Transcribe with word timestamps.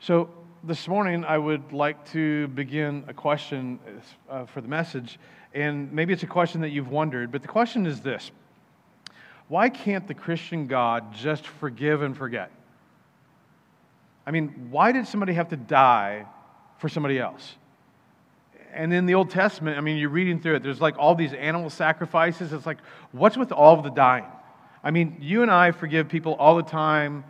So, 0.00 0.30
this 0.62 0.86
morning 0.86 1.24
I 1.24 1.36
would 1.38 1.72
like 1.72 2.08
to 2.12 2.46
begin 2.48 3.02
a 3.08 3.12
question 3.12 3.80
uh, 4.30 4.46
for 4.46 4.60
the 4.60 4.68
message, 4.68 5.18
and 5.54 5.92
maybe 5.92 6.12
it's 6.12 6.22
a 6.22 6.28
question 6.28 6.60
that 6.60 6.68
you've 6.68 6.88
wondered, 6.88 7.32
but 7.32 7.42
the 7.42 7.48
question 7.48 7.84
is 7.84 8.00
this 8.00 8.30
Why 9.48 9.68
can't 9.68 10.06
the 10.06 10.14
Christian 10.14 10.68
God 10.68 11.12
just 11.12 11.48
forgive 11.48 12.02
and 12.02 12.16
forget? 12.16 12.52
I 14.24 14.30
mean, 14.30 14.68
why 14.70 14.92
did 14.92 15.08
somebody 15.08 15.32
have 15.32 15.48
to 15.48 15.56
die 15.56 16.26
for 16.78 16.88
somebody 16.88 17.18
else? 17.18 17.56
And 18.72 18.92
in 18.92 19.04
the 19.04 19.14
Old 19.14 19.30
Testament, 19.30 19.78
I 19.78 19.80
mean, 19.80 19.96
you're 19.96 20.10
reading 20.10 20.40
through 20.40 20.56
it, 20.56 20.62
there's 20.62 20.80
like 20.80 20.96
all 20.96 21.16
these 21.16 21.32
animal 21.32 21.70
sacrifices. 21.70 22.52
It's 22.52 22.66
like, 22.66 22.78
what's 23.10 23.36
with 23.36 23.50
all 23.50 23.76
of 23.76 23.82
the 23.82 23.90
dying? 23.90 24.26
I 24.84 24.92
mean, 24.92 25.16
you 25.20 25.42
and 25.42 25.50
I 25.50 25.72
forgive 25.72 26.08
people 26.08 26.34
all 26.34 26.54
the 26.54 26.62
time 26.62 27.24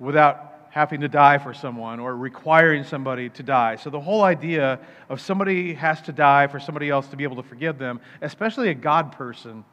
without 0.00 0.47
having 0.70 1.00
to 1.00 1.08
die 1.08 1.38
for 1.38 1.54
someone 1.54 1.98
or 2.00 2.16
requiring 2.16 2.84
somebody 2.84 3.28
to 3.30 3.42
die. 3.42 3.76
So 3.76 3.90
the 3.90 4.00
whole 4.00 4.22
idea 4.22 4.78
of 5.08 5.20
somebody 5.20 5.74
has 5.74 6.00
to 6.02 6.12
die 6.12 6.46
for 6.46 6.60
somebody 6.60 6.90
else 6.90 7.08
to 7.08 7.16
be 7.16 7.24
able 7.24 7.36
to 7.36 7.42
forgive 7.42 7.78
them, 7.78 8.00
especially 8.20 8.68
a 8.68 8.74
God 8.74 9.12
person, 9.12 9.64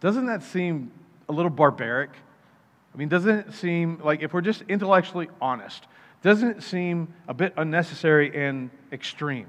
doesn't 0.00 0.26
that 0.26 0.42
seem 0.42 0.92
a 1.28 1.32
little 1.32 1.50
barbaric? 1.50 2.10
I 2.94 2.96
mean, 2.96 3.08
doesn't 3.08 3.48
it 3.48 3.54
seem 3.54 4.00
like, 4.02 4.22
if 4.22 4.32
we're 4.32 4.40
just 4.40 4.62
intellectually 4.68 5.28
honest, 5.40 5.86
doesn't 6.22 6.48
it 6.48 6.62
seem 6.62 7.12
a 7.26 7.34
bit 7.34 7.52
unnecessary 7.56 8.34
and 8.34 8.70
extreme? 8.92 9.46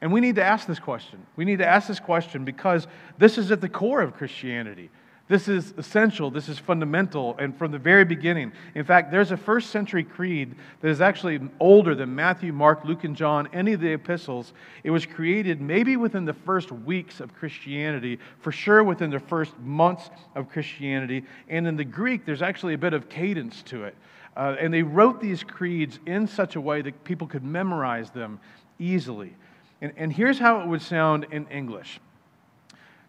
And 0.00 0.12
we 0.12 0.20
need 0.20 0.36
to 0.36 0.44
ask 0.44 0.66
this 0.66 0.78
question. 0.78 1.24
We 1.36 1.44
need 1.44 1.58
to 1.58 1.66
ask 1.66 1.88
this 1.88 2.00
question 2.00 2.44
because 2.44 2.86
this 3.18 3.38
is 3.38 3.50
at 3.50 3.60
the 3.60 3.68
core 3.68 4.02
of 4.02 4.14
Christianity. 4.14 4.90
This 5.28 5.48
is 5.48 5.74
essential, 5.76 6.30
this 6.30 6.48
is 6.48 6.56
fundamental, 6.56 7.34
and 7.40 7.56
from 7.56 7.72
the 7.72 7.80
very 7.80 8.04
beginning. 8.04 8.52
In 8.76 8.84
fact, 8.84 9.10
there's 9.10 9.32
a 9.32 9.36
first 9.36 9.70
century 9.70 10.04
creed 10.04 10.54
that 10.80 10.88
is 10.88 11.00
actually 11.00 11.40
older 11.58 11.96
than 11.96 12.14
Matthew, 12.14 12.52
Mark, 12.52 12.84
Luke, 12.84 13.02
and 13.02 13.16
John, 13.16 13.48
any 13.52 13.72
of 13.72 13.80
the 13.80 13.92
epistles. 13.92 14.52
It 14.84 14.90
was 14.90 15.04
created 15.04 15.60
maybe 15.60 15.96
within 15.96 16.26
the 16.26 16.32
first 16.32 16.70
weeks 16.70 17.18
of 17.18 17.34
Christianity, 17.34 18.20
for 18.38 18.52
sure 18.52 18.84
within 18.84 19.10
the 19.10 19.18
first 19.18 19.58
months 19.58 20.10
of 20.36 20.48
Christianity. 20.48 21.24
And 21.48 21.66
in 21.66 21.76
the 21.76 21.84
Greek, 21.84 22.24
there's 22.24 22.42
actually 22.42 22.74
a 22.74 22.78
bit 22.78 22.94
of 22.94 23.08
cadence 23.08 23.64
to 23.64 23.82
it. 23.82 23.96
Uh, 24.36 24.54
and 24.60 24.72
they 24.72 24.82
wrote 24.82 25.20
these 25.20 25.42
creeds 25.42 25.98
in 26.06 26.28
such 26.28 26.54
a 26.54 26.60
way 26.60 26.82
that 26.82 27.02
people 27.02 27.26
could 27.26 27.42
memorize 27.42 28.10
them 28.10 28.38
easily. 28.78 29.34
And, 29.80 29.92
and 29.96 30.12
here's 30.12 30.38
how 30.38 30.60
it 30.60 30.68
would 30.68 30.82
sound 30.82 31.26
in 31.32 31.48
English 31.48 31.98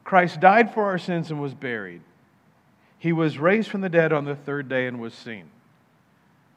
Christ 0.07 0.39
died 0.39 0.73
for 0.73 0.85
our 0.85 0.97
sins 0.97 1.31
and 1.31 1.41
was 1.41 1.53
buried. 1.53 2.01
He 2.97 3.11
was 3.11 3.37
raised 3.37 3.69
from 3.69 3.81
the 3.81 3.89
dead 3.89 4.13
on 4.13 4.23
the 4.23 4.37
third 4.37 4.69
day 4.69 4.87
and 4.87 5.01
was 5.01 5.13
seen. 5.13 5.49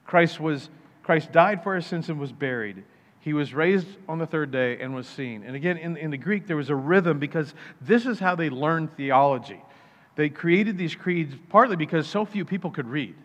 Christ, 0.06 0.38
was, 0.38 0.70
Christ 1.02 1.32
died 1.32 1.64
for 1.64 1.74
our 1.74 1.80
sins 1.80 2.08
and 2.08 2.20
was 2.20 2.30
buried. 2.30 2.84
He 3.18 3.32
was 3.32 3.52
raised 3.52 3.88
on 4.08 4.18
the 4.18 4.26
third 4.26 4.52
day 4.52 4.78
and 4.80 4.94
was 4.94 5.08
seen. 5.08 5.42
And 5.42 5.56
again, 5.56 5.78
in, 5.78 5.96
in 5.96 6.12
the 6.12 6.16
Greek, 6.16 6.46
there 6.46 6.56
was 6.56 6.70
a 6.70 6.76
rhythm 6.76 7.18
because 7.18 7.52
this 7.80 8.06
is 8.06 8.20
how 8.20 8.36
they 8.36 8.50
learned 8.50 8.96
theology. 8.96 9.60
They 10.14 10.28
created 10.28 10.78
these 10.78 10.94
creeds 10.94 11.34
partly 11.48 11.74
because 11.74 12.06
so 12.06 12.24
few 12.24 12.44
people 12.44 12.70
could 12.70 12.86
read. 12.86 13.16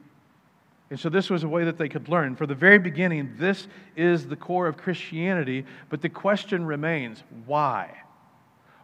And 0.89 0.99
so 0.99 1.09
this 1.09 1.29
was 1.29 1.43
a 1.43 1.47
way 1.47 1.65
that 1.65 1.77
they 1.77 1.87
could 1.87 2.09
learn. 2.09 2.35
For 2.35 2.47
the 2.47 2.55
very 2.55 2.79
beginning, 2.79 3.35
this 3.37 3.67
is 3.95 4.25
the 4.25 4.35
core 4.35 4.65
of 4.65 4.75
Christianity, 4.75 5.67
but 5.89 6.01
the 6.01 6.09
question 6.09 6.65
remains 6.65 7.21
why? 7.45 7.91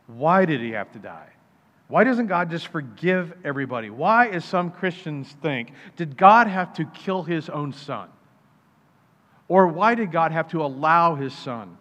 Why 0.07 0.45
did 0.45 0.61
he 0.61 0.71
have 0.71 0.91
to 0.94 0.99
die? 0.99 1.30
Why 1.88 2.05
doesn't 2.05 2.27
God 2.27 2.49
just 2.49 2.67
forgive 2.67 3.33
everybody? 3.44 3.89
Why, 3.89 4.27
as 4.27 4.45
some 4.45 4.71
Christians 4.71 5.35
think, 5.41 5.73
did 5.97 6.16
God 6.16 6.47
have 6.47 6.73
to 6.75 6.85
kill 6.85 7.23
his 7.23 7.49
own 7.49 7.73
son? 7.73 8.08
Or 9.49 9.67
why 9.67 9.95
did 9.95 10.11
God 10.11 10.31
have 10.31 10.47
to 10.52 10.63
allow 10.63 11.16
his 11.16 11.33
son 11.33 11.77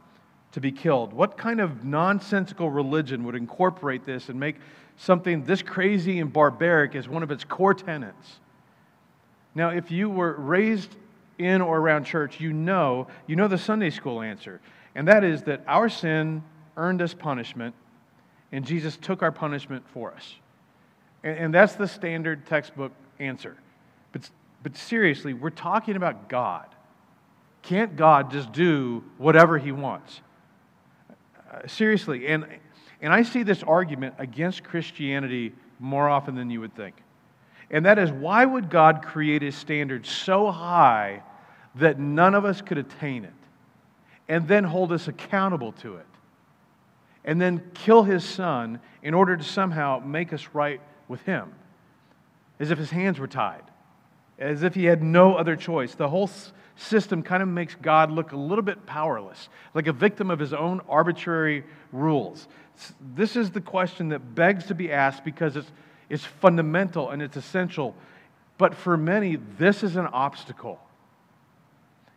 to 0.51 0.61
be 0.61 0.73
killed? 0.73 1.13
What 1.13 1.39
kind 1.39 1.61
of 1.61 1.85
nonsensical 1.85 2.69
religion 2.69 3.23
would 3.23 3.37
incorporate 3.37 4.05
this 4.05 4.29
and 4.29 4.41
make 4.41 4.57
something 4.97 5.45
this 5.45 5.63
crazy 5.63 6.19
and 6.19 6.33
barbaric 6.33 6.97
as 6.97 7.09
one 7.09 7.23
of 7.23 7.31
its 7.31 7.45
core 7.45 7.75
tenets? 7.75 8.41
Now, 9.55 9.69
if 9.69 9.93
you 9.93 10.11
were 10.11 10.33
raised 10.33 10.97
in 11.39 11.61
or 11.61 11.79
around 11.79 12.05
church, 12.05 12.41
you 12.41 12.53
know, 12.53 13.07
you 13.29 13.37
know 13.37 13.47
the 13.47 13.59
Sunday 13.59 13.91
school 13.91 14.21
answer. 14.21 14.61
And 14.97 15.07
that 15.07 15.23
is 15.23 15.45
that 15.45 15.63
our 15.69 15.89
sin 15.89 16.43
earned 16.77 17.01
us 17.01 17.15
punishment 17.15 17.77
and 18.53 18.65
Jesus 18.65 18.97
took 18.97 19.23
our 19.23 19.33
punishment 19.33 19.85
for 19.89 20.13
us. 20.13 20.35
And, 21.23 21.39
and 21.39 21.55
that's 21.55 21.75
the 21.75 21.87
standard 21.87 22.47
textbook 22.47 22.93
answer. 23.19 23.57
But, 24.13 24.29
but 24.63 24.77
seriously, 24.77 25.35
we're 25.35 25.51
talking 25.51 25.97
about 25.97 26.29
God. 26.29 26.67
Can't 27.63 27.97
God 27.97 28.31
just 28.31 28.53
do 28.53 29.05
whatever 29.19 29.59
he 29.59 29.73
wants? 29.73 30.21
Uh, 31.53 31.67
seriously, 31.67 32.27
and, 32.29 32.47
and 33.01 33.13
I 33.13 33.23
see 33.23 33.43
this 33.43 33.63
argument 33.63 34.15
against 34.19 34.65
Christianity 34.65 35.53
more 35.79 36.09
often 36.09 36.35
than 36.35 36.51
you 36.51 36.61
would 36.61 36.75
think. 36.75 36.97
And 37.71 37.87
that 37.87 37.99
is 37.99 38.11
why 38.11 38.45
would 38.45 38.69
God 38.69 39.03
create 39.03 39.43
a 39.43 39.53
standard 39.53 40.07
so 40.07 40.51
high 40.51 41.23
that 41.77 41.99
none 41.99 42.35
of 42.35 42.45
us 42.45 42.61
could 42.63 42.79
attain 42.79 43.25
it 43.25 43.33
and 44.29 44.49
then 44.49 44.65
hold 44.65 44.93
us 44.93 45.07
accountable 45.09 45.73
to 45.73 45.97
it? 45.97 46.07
And 47.25 47.41
then 47.41 47.71
kill 47.75 48.03
his 48.03 48.25
son 48.25 48.81
in 49.03 49.15
order 49.15 49.37
to 49.37 49.45
somehow 49.45 50.01
make 50.05 50.33
us 50.33 50.49
right 50.53 50.81
with 51.09 51.23
him, 51.23 51.53
as 52.59 52.71
if 52.71 52.79
his 52.79 52.91
hands 52.91 53.19
were 53.19 53.27
tied, 53.27 53.63
as 54.39 54.63
if 54.63 54.75
he 54.75 54.85
had 54.85 55.03
no 55.03 55.35
other 55.35 55.57
choice. 55.57 55.95
The 55.95 56.09
whole 56.09 56.31
system 56.77 57.23
kind 57.23 57.43
of 57.43 57.49
makes 57.49 57.75
God 57.75 58.11
look 58.11 58.33
a 58.33 58.37
little 58.37 58.63
bit 58.63 58.87
powerless, 58.87 59.49
like 59.75 59.87
a 59.87 59.93
victim 59.93 60.31
of 60.31 60.39
his 60.39 60.53
own 60.53 60.81
arbitrary 60.89 61.65
rules. 61.93 62.49
This 63.15 63.37
is 63.37 63.51
the 63.51 63.61
question 63.61 64.09
that 64.09 64.35
begs 64.35 64.67
to 64.67 64.75
be 64.75 64.91
asked 64.91 65.25
because 65.25 65.57
it's, 65.57 65.71
it's 66.09 66.25
fundamental 66.25 67.11
and 67.11 67.21
it's 67.21 67.37
essential. 67.37 67.95
But 68.57 68.75
for 68.75 68.97
many, 68.97 69.37
this 69.59 69.83
is 69.83 69.97
an 69.97 70.07
obstacle 70.07 70.81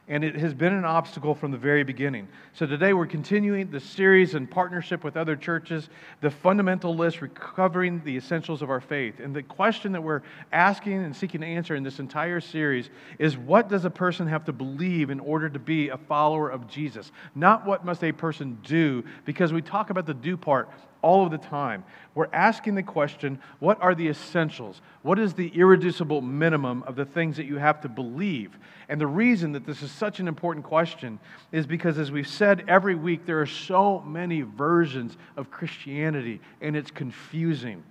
and 0.07 0.23
it 0.23 0.35
has 0.35 0.53
been 0.53 0.73
an 0.73 0.83
obstacle 0.83 1.33
from 1.33 1.51
the 1.51 1.57
very 1.57 1.83
beginning. 1.83 2.27
So 2.51 2.65
today 2.65 2.91
we're 2.91 3.07
continuing 3.07 3.71
the 3.71 3.79
series 3.79 4.35
in 4.35 4.47
partnership 4.47 5.03
with 5.03 5.15
other 5.15 5.35
churches, 5.35 5.89
the 6.19 6.29
fundamental 6.29 6.93
list, 6.93 7.21
recovering 7.21 8.01
the 8.03 8.17
essentials 8.17 8.61
of 8.61 8.69
our 8.69 8.81
faith. 8.81 9.21
And 9.21 9.33
the 9.33 9.43
question 9.43 9.93
that 9.93 10.01
we're 10.01 10.21
asking 10.51 11.03
and 11.03 11.15
seeking 11.15 11.41
to 11.41 11.47
answer 11.47 11.75
in 11.75 11.83
this 11.83 11.99
entire 11.99 12.41
series 12.41 12.89
is 13.17 13.37
what 13.37 13.69
does 13.69 13.85
a 13.85 13.89
person 13.89 14.27
have 14.27 14.43
to 14.45 14.53
believe 14.53 15.09
in 15.09 15.21
order 15.21 15.49
to 15.49 15.59
be 15.59 15.89
a 15.89 15.97
follower 15.97 16.49
of 16.49 16.67
Jesus? 16.67 17.11
Not 17.33 17.65
what 17.65 17.85
must 17.85 18.03
a 18.03 18.11
person 18.11 18.57
do, 18.63 19.05
because 19.23 19.53
we 19.53 19.61
talk 19.61 19.89
about 19.89 20.05
the 20.05 20.13
do 20.13 20.35
part 20.35 20.69
all 21.03 21.23
of 21.23 21.31
the 21.31 21.37
time. 21.37 21.83
We're 22.15 22.29
asking 22.33 22.73
the 22.73 22.83
question 22.83 23.39
what 23.59 23.79
are 23.81 23.93
the 23.93 24.07
essentials? 24.07 24.81
What 25.03 25.19
is 25.19 25.33
the 25.33 25.49
irreducible 25.49 26.21
minimum 26.21 26.81
of 26.83 26.95
the 26.95 27.05
things 27.05 27.37
that 27.37 27.45
you 27.45 27.57
have 27.57 27.81
to 27.81 27.89
believe? 27.89 28.57
And 28.89 28.99
the 28.99 29.07
reason 29.07 29.51
that 29.51 29.65
this 29.65 29.83
is 29.83 29.91
such 29.91 30.19
an 30.19 30.27
important 30.27 30.65
question 30.65 31.19
is 31.51 31.67
because, 31.67 31.99
as 31.99 32.11
we've 32.11 32.27
said 32.27 32.63
every 32.67 32.95
week, 32.95 33.25
there 33.25 33.41
are 33.41 33.45
so 33.45 33.99
many 34.01 34.41
versions 34.41 35.17
of 35.37 35.51
Christianity, 35.51 36.41
and 36.61 36.75
it's 36.75 36.91
confusing. 36.91 37.83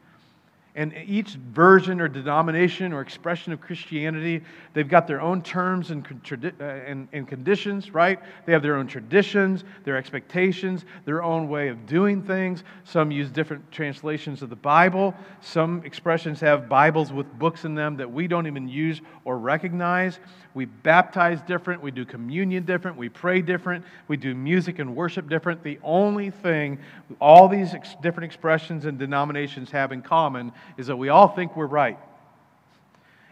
And 0.74 0.94
each 1.06 1.34
version 1.34 2.00
or 2.00 2.08
denomination 2.08 2.94
or 2.94 3.02
expression 3.02 3.52
of 3.52 3.60
Christianity, 3.60 4.42
they've 4.72 4.88
got 4.88 5.06
their 5.06 5.20
own 5.20 5.42
terms 5.42 5.90
and, 5.90 6.06
uh, 6.32 6.64
and, 6.64 7.08
and, 7.12 7.28
conditions, 7.28 7.92
right? 7.92 8.18
They 8.46 8.52
have 8.52 8.62
their 8.62 8.76
own 8.76 8.86
traditions, 8.86 9.64
their 9.84 9.98
expectations, 9.98 10.86
their 11.04 11.22
own 11.22 11.50
way 11.50 11.68
of 11.68 11.84
doing 11.84 12.22
things. 12.22 12.64
Some 12.84 13.10
use 13.10 13.30
different 13.30 13.70
translations 13.70 14.40
of 14.40 14.48
the 14.48 14.56
Bible. 14.56 15.14
Some 15.42 15.82
expressions 15.84 16.40
have 16.40 16.70
Bibles 16.70 17.12
with 17.12 17.30
books 17.38 17.66
in 17.66 17.74
them 17.74 17.98
that 17.98 18.10
we 18.10 18.26
don't 18.26 18.46
even 18.46 18.66
use 18.66 19.02
or 19.26 19.38
recognize. 19.38 20.20
We 20.54 20.66
baptize 20.66 21.40
different, 21.42 21.82
we 21.82 21.90
do 21.90 22.04
communion 22.04 22.64
different, 22.64 22.96
we 22.96 23.08
pray 23.08 23.40
different, 23.40 23.84
we 24.06 24.18
do 24.18 24.34
music 24.34 24.78
and 24.78 24.94
worship 24.94 25.28
different. 25.28 25.62
The 25.62 25.78
only 25.82 26.30
thing 26.30 26.78
all 27.20 27.48
these 27.48 27.72
ex- 27.74 27.96
different 28.02 28.26
expressions 28.26 28.84
and 28.84 28.98
denominations 28.98 29.70
have 29.70 29.92
in 29.92 30.02
common 30.02 30.52
is 30.76 30.86
that 30.88 30.96
we 30.96 31.08
all 31.08 31.28
think 31.28 31.56
we're 31.56 31.66
right. 31.66 31.98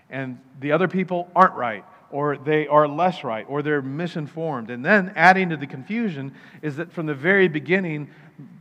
And 0.08 0.38
the 0.60 0.72
other 0.72 0.88
people 0.88 1.30
aren't 1.36 1.54
right, 1.54 1.84
or 2.10 2.38
they 2.38 2.66
are 2.66 2.88
less 2.88 3.22
right, 3.22 3.44
or 3.48 3.62
they're 3.62 3.82
misinformed. 3.82 4.70
And 4.70 4.84
then 4.84 5.12
adding 5.14 5.50
to 5.50 5.56
the 5.56 5.66
confusion 5.66 6.34
is 6.62 6.76
that 6.76 6.90
from 6.90 7.06
the 7.06 7.14
very 7.14 7.48
beginning, 7.48 8.08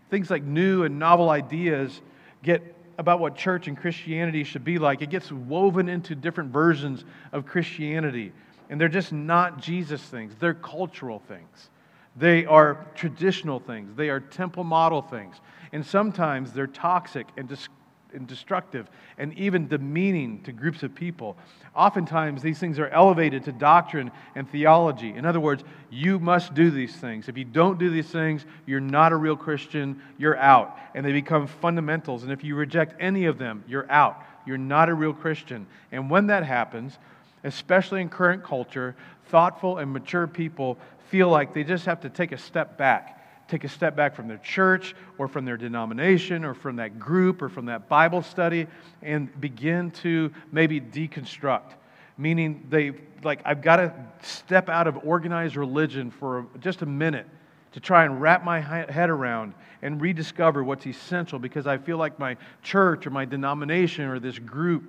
things 0.09 0.29
like 0.29 0.43
new 0.43 0.83
and 0.83 0.99
novel 0.99 1.29
ideas 1.29 2.01
get 2.43 2.75
about 2.99 3.21
what 3.21 3.33
church 3.35 3.69
and 3.69 3.77
Christianity 3.77 4.43
should 4.43 4.65
be 4.65 4.77
like. 4.77 5.01
It 5.01 5.09
gets 5.09 5.31
woven 5.31 5.87
into 5.87 6.15
different 6.15 6.51
versions 6.51 7.05
of 7.31 7.45
Christianity. 7.45 8.33
And 8.69 8.79
they're 8.79 8.87
just 8.87 9.11
not 9.11 9.61
Jesus 9.61 10.01
things, 10.01 10.35
they're 10.39 10.53
cultural 10.53 11.19
things. 11.19 11.69
They 12.15 12.45
are 12.45 12.85
traditional 12.95 13.59
things, 13.59 13.95
they 13.95 14.09
are 14.09 14.19
temple 14.19 14.63
model 14.63 15.01
things. 15.01 15.35
And 15.71 15.85
sometimes 15.85 16.51
they're 16.51 16.67
toxic 16.67 17.27
and 17.37 17.47
dis- 17.47 17.69
and 18.13 18.27
destructive 18.27 18.89
and 19.17 19.33
even 19.37 19.67
demeaning 19.67 20.41
to 20.43 20.51
groups 20.51 20.83
of 20.83 20.95
people. 20.95 21.37
Oftentimes, 21.75 22.41
these 22.41 22.59
things 22.59 22.79
are 22.79 22.87
elevated 22.89 23.43
to 23.45 23.51
doctrine 23.51 24.11
and 24.35 24.49
theology. 24.49 25.13
In 25.13 25.25
other 25.25 25.39
words, 25.39 25.63
you 25.89 26.19
must 26.19 26.53
do 26.53 26.71
these 26.71 26.95
things. 26.95 27.29
If 27.29 27.37
you 27.37 27.45
don't 27.45 27.77
do 27.77 27.89
these 27.89 28.09
things, 28.09 28.45
you're 28.65 28.79
not 28.79 29.11
a 29.11 29.15
real 29.15 29.35
Christian, 29.35 30.01
you're 30.17 30.37
out. 30.37 30.77
And 30.95 31.05
they 31.05 31.11
become 31.11 31.47
fundamentals. 31.47 32.23
And 32.23 32.31
if 32.31 32.43
you 32.43 32.55
reject 32.55 32.95
any 32.99 33.25
of 33.25 33.37
them, 33.37 33.63
you're 33.67 33.89
out. 33.91 34.23
You're 34.45 34.57
not 34.57 34.89
a 34.89 34.93
real 34.93 35.13
Christian. 35.13 35.67
And 35.91 36.09
when 36.09 36.27
that 36.27 36.43
happens, 36.43 36.97
especially 37.43 38.01
in 38.01 38.09
current 38.09 38.43
culture, 38.43 38.95
thoughtful 39.27 39.77
and 39.77 39.91
mature 39.91 40.27
people 40.27 40.77
feel 41.09 41.29
like 41.29 41.53
they 41.53 41.63
just 41.63 41.85
have 41.85 42.01
to 42.01 42.09
take 42.09 42.31
a 42.31 42.37
step 42.37 42.77
back 42.77 43.19
take 43.49 43.63
a 43.63 43.69
step 43.69 43.95
back 43.95 44.15
from 44.15 44.27
their 44.27 44.37
church 44.37 44.95
or 45.17 45.27
from 45.27 45.43
their 45.43 45.57
denomination 45.57 46.45
or 46.45 46.53
from 46.53 46.75
that 46.77 46.99
group 46.99 47.41
or 47.41 47.49
from 47.49 47.65
that 47.65 47.89
Bible 47.89 48.21
study 48.21 48.67
and 49.01 49.41
begin 49.41 49.91
to 49.91 50.31
maybe 50.51 50.79
deconstruct. 50.79 51.73
Meaning, 52.17 52.67
they, 52.69 52.91
like, 53.23 53.41
I've 53.45 53.61
got 53.61 53.77
to 53.77 53.93
step 54.21 54.69
out 54.69 54.87
of 54.87 54.99
organized 55.03 55.55
religion 55.55 56.11
for 56.11 56.45
just 56.59 56.81
a 56.81 56.85
minute 56.85 57.27
to 57.71 57.79
try 57.79 58.05
and 58.05 58.21
wrap 58.21 58.43
my 58.43 58.59
head 58.59 59.09
around 59.09 59.53
and 59.81 60.01
rediscover 60.01 60.63
what's 60.63 60.85
essential 60.85 61.39
because 61.39 61.65
I 61.65 61.77
feel 61.77 61.97
like 61.97 62.19
my 62.19 62.35
church 62.61 63.07
or 63.07 63.09
my 63.09 63.25
denomination 63.25 64.05
or 64.05 64.19
this 64.19 64.37
group 64.37 64.83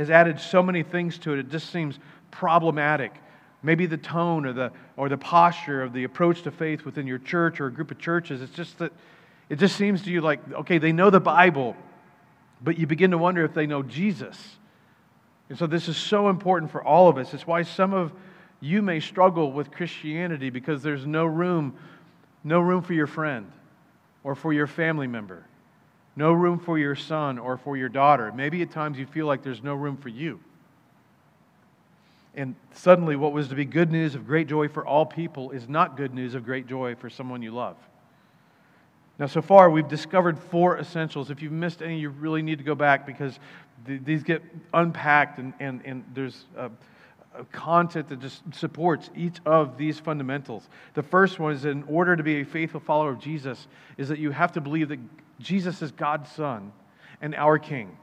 has 0.00 0.10
added 0.10 0.40
so 0.40 0.62
many 0.62 0.82
things 0.82 1.18
to 1.18 1.32
it, 1.32 1.38
it 1.38 1.50
just 1.50 1.70
seems 1.70 1.98
problematic 2.30 3.12
maybe 3.62 3.86
the 3.86 3.96
tone 3.96 4.46
or 4.46 4.52
the, 4.52 4.72
or 4.96 5.08
the 5.08 5.18
posture 5.18 5.82
of 5.82 5.92
the 5.92 6.04
approach 6.04 6.42
to 6.42 6.50
faith 6.50 6.84
within 6.84 7.06
your 7.06 7.18
church 7.18 7.60
or 7.60 7.66
a 7.66 7.72
group 7.72 7.90
of 7.90 7.98
churches. 7.98 8.40
It's 8.40 8.54
just 8.54 8.78
that 8.78 8.92
it 9.48 9.58
just 9.58 9.76
seems 9.76 10.02
to 10.02 10.10
you 10.10 10.20
like, 10.20 10.40
okay, 10.52 10.78
they 10.78 10.92
know 10.92 11.10
the 11.10 11.20
Bible, 11.20 11.76
but 12.62 12.78
you 12.78 12.86
begin 12.86 13.10
to 13.10 13.18
wonder 13.18 13.44
if 13.44 13.52
they 13.52 13.66
know 13.66 13.82
Jesus. 13.82 14.56
And 15.48 15.58
so 15.58 15.66
this 15.66 15.88
is 15.88 15.96
so 15.96 16.28
important 16.28 16.70
for 16.70 16.82
all 16.82 17.08
of 17.08 17.18
us. 17.18 17.34
It's 17.34 17.46
why 17.46 17.62
some 17.62 17.92
of 17.92 18.12
you 18.60 18.82
may 18.82 19.00
struggle 19.00 19.52
with 19.52 19.70
Christianity 19.70 20.50
because 20.50 20.82
there's 20.82 21.06
no 21.06 21.24
room, 21.24 21.76
no 22.44 22.60
room 22.60 22.82
for 22.82 22.94
your 22.94 23.08
friend 23.08 23.50
or 24.22 24.34
for 24.34 24.52
your 24.52 24.66
family 24.66 25.06
member, 25.06 25.44
no 26.16 26.32
room 26.32 26.58
for 26.58 26.78
your 26.78 26.96
son 26.96 27.38
or 27.38 27.56
for 27.56 27.76
your 27.76 27.88
daughter. 27.88 28.32
Maybe 28.32 28.62
at 28.62 28.70
times 28.70 28.98
you 28.98 29.06
feel 29.06 29.26
like 29.26 29.42
there's 29.42 29.62
no 29.62 29.74
room 29.74 29.96
for 29.96 30.08
you. 30.08 30.40
And 32.34 32.54
suddenly, 32.72 33.16
what 33.16 33.32
was 33.32 33.48
to 33.48 33.54
be 33.54 33.64
good 33.64 33.90
news 33.90 34.14
of 34.14 34.26
great 34.26 34.46
joy 34.46 34.68
for 34.68 34.86
all 34.86 35.04
people 35.04 35.50
is 35.50 35.68
not 35.68 35.96
good 35.96 36.14
news 36.14 36.34
of 36.34 36.44
great 36.44 36.66
joy 36.66 36.94
for 36.94 37.10
someone 37.10 37.42
you 37.42 37.50
love. 37.50 37.76
Now, 39.18 39.26
so 39.26 39.42
far, 39.42 39.68
we've 39.68 39.88
discovered 39.88 40.38
four 40.38 40.78
essentials. 40.78 41.30
If 41.30 41.42
you've 41.42 41.52
missed 41.52 41.82
any, 41.82 41.98
you 41.98 42.08
really 42.08 42.40
need 42.40 42.58
to 42.58 42.64
go 42.64 42.74
back 42.74 43.04
because 43.04 43.38
th- 43.86 44.00
these 44.04 44.22
get 44.22 44.42
unpacked, 44.72 45.38
and, 45.38 45.52
and, 45.60 45.82
and 45.84 46.04
there's 46.14 46.46
content 47.52 48.08
that 48.08 48.20
just 48.20 48.42
supports 48.54 49.10
each 49.14 49.36
of 49.44 49.76
these 49.76 49.98
fundamentals. 49.98 50.68
The 50.94 51.02
first 51.02 51.38
one 51.38 51.52
is 51.52 51.64
in 51.64 51.82
order 51.84 52.16
to 52.16 52.22
be 52.22 52.40
a 52.40 52.44
faithful 52.44 52.80
follower 52.80 53.10
of 53.10 53.18
Jesus, 53.18 53.66
is 53.98 54.08
that 54.08 54.18
you 54.18 54.30
have 54.30 54.52
to 54.52 54.60
believe 54.60 54.88
that 54.88 54.98
Jesus 55.40 55.82
is 55.82 55.90
God's 55.90 56.30
Son 56.30 56.72
and 57.20 57.34
our 57.34 57.58
King. 57.58 57.96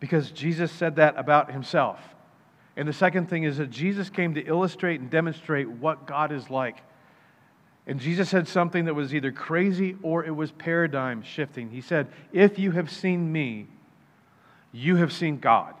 Because 0.00 0.30
Jesus 0.30 0.72
said 0.72 0.96
that 0.96 1.18
about 1.18 1.52
himself. 1.52 2.00
And 2.76 2.88
the 2.88 2.92
second 2.92 3.28
thing 3.28 3.44
is 3.44 3.58
that 3.58 3.70
Jesus 3.70 4.08
came 4.08 4.34
to 4.34 4.40
illustrate 4.40 5.00
and 5.00 5.10
demonstrate 5.10 5.68
what 5.68 6.06
God 6.06 6.32
is 6.32 6.48
like. 6.48 6.78
And 7.86 7.98
Jesus 7.98 8.28
said 8.28 8.46
something 8.46 8.84
that 8.84 8.94
was 8.94 9.14
either 9.14 9.32
crazy 9.32 9.96
or 10.02 10.24
it 10.24 10.30
was 10.30 10.52
paradigm 10.52 11.22
shifting. 11.22 11.70
He 11.70 11.80
said, 11.80 12.06
If 12.32 12.58
you 12.58 12.70
have 12.72 12.90
seen 12.90 13.32
me, 13.32 13.66
you 14.72 14.96
have 14.96 15.12
seen 15.12 15.38
God. 15.38 15.74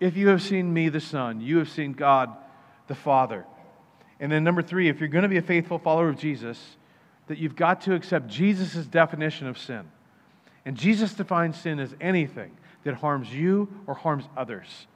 If 0.00 0.16
you 0.16 0.28
have 0.28 0.42
seen 0.42 0.72
me, 0.72 0.88
the 0.88 1.00
Son, 1.00 1.40
you 1.40 1.58
have 1.58 1.70
seen 1.70 1.92
God, 1.92 2.36
the 2.88 2.94
Father. 2.94 3.44
And 4.18 4.30
then, 4.30 4.44
number 4.44 4.60
three, 4.60 4.88
if 4.88 5.00
you're 5.00 5.08
going 5.08 5.22
to 5.22 5.28
be 5.28 5.36
a 5.36 5.42
faithful 5.42 5.78
follower 5.78 6.08
of 6.08 6.18
Jesus, 6.18 6.76
that 7.28 7.38
you've 7.38 7.56
got 7.56 7.82
to 7.82 7.94
accept 7.94 8.28
Jesus' 8.28 8.86
definition 8.86 9.46
of 9.46 9.58
sin. 9.58 9.90
And 10.64 10.76
Jesus 10.76 11.14
defines 11.14 11.58
sin 11.58 11.78
as 11.78 11.94
anything 12.00 12.56
that 12.84 12.94
harms 12.94 13.32
you 13.32 13.68
or 13.86 13.94
harms 13.94 14.24
others 14.36 14.86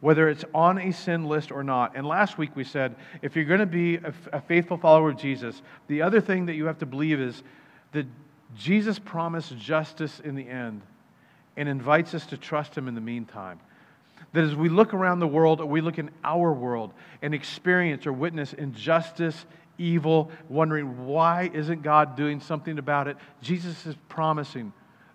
whether 0.00 0.28
it's 0.28 0.44
on 0.54 0.78
a 0.78 0.92
sin 0.92 1.24
list 1.24 1.50
or 1.50 1.64
not. 1.64 1.96
And 1.96 2.06
last 2.06 2.38
week 2.38 2.54
we 2.54 2.64
said 2.64 2.94
if 3.22 3.34
you're 3.34 3.44
going 3.44 3.60
to 3.60 3.66
be 3.66 3.96
a, 3.96 4.12
a, 4.32 4.40
faithful 4.40 4.76
follower 4.76 5.10
of 5.10 5.16
Jesus, 5.16 5.62
the 5.88 6.02
other 6.02 6.20
thing 6.20 6.46
that 6.46 6.54
you 6.54 6.66
have 6.66 6.78
to 6.78 6.86
believe 6.86 7.20
is 7.20 7.42
that 7.92 8.06
Jesus 8.54 8.98
promised 8.98 9.56
justice 9.56 10.20
in 10.20 10.34
the 10.34 10.48
end 10.48 10.82
and 11.56 11.68
invites 11.68 12.14
us 12.14 12.26
to 12.26 12.36
trust 12.36 12.76
him 12.76 12.88
in 12.88 12.94
the 12.94 13.00
meantime. 13.00 13.58
That 14.32 14.44
as 14.44 14.54
we 14.54 14.68
look 14.68 14.92
around 14.92 15.20
the 15.20 15.26
world, 15.26 15.60
or 15.60 15.66
we 15.66 15.80
look 15.80 15.98
in 15.98 16.10
our 16.22 16.52
world 16.52 16.92
and 17.22 17.34
experience 17.34 18.06
or 18.06 18.12
witness 18.12 18.52
injustice, 18.52 19.46
evil, 19.78 20.30
wondering 20.48 21.06
why 21.06 21.50
isn't 21.52 21.82
God 21.82 22.16
doing 22.16 22.40
something 22.40 22.78
about 22.78 23.08
it, 23.08 23.16
Jesus 23.42 23.86
is 23.86 23.94
promising 24.08 24.72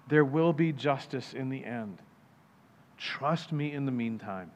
there 0.08 0.26
will 0.26 0.54
be 0.54 0.74
justice 0.74 1.34
in 1.34 1.50
the 1.50 1.64
end. 1.64 1.98
Trust 2.98 3.52
me 3.52 3.72
in 3.72 3.86
the 3.86 3.92
meantime. 3.92 4.52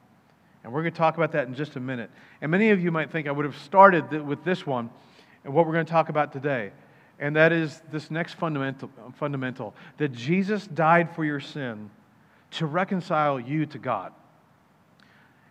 And 0.63 0.73
we're 0.73 0.81
going 0.81 0.93
to 0.93 0.97
talk 0.97 1.15
about 1.15 1.31
that 1.33 1.47
in 1.47 1.53
just 1.53 1.75
a 1.75 1.79
minute. 1.79 2.09
And 2.41 2.51
many 2.51 2.71
of 2.71 2.81
you 2.81 2.91
might 2.91 3.11
think 3.11 3.27
I 3.27 3.31
would 3.31 3.45
have 3.45 3.57
started 3.57 4.11
with 4.25 4.43
this 4.43 4.65
one 4.65 4.89
and 5.43 5.53
what 5.53 5.65
we're 5.65 5.73
going 5.73 5.85
to 5.85 5.91
talk 5.91 6.09
about 6.09 6.33
today. 6.33 6.71
And 7.19 7.35
that 7.35 7.51
is 7.51 7.81
this 7.91 8.11
next 8.11 8.33
fundamental, 8.33 8.89
fundamental 9.15 9.75
that 9.97 10.11
Jesus 10.11 10.67
died 10.67 11.15
for 11.15 11.23
your 11.23 11.39
sin 11.39 11.89
to 12.51 12.65
reconcile 12.65 13.39
you 13.39 13.65
to 13.67 13.77
God. 13.77 14.11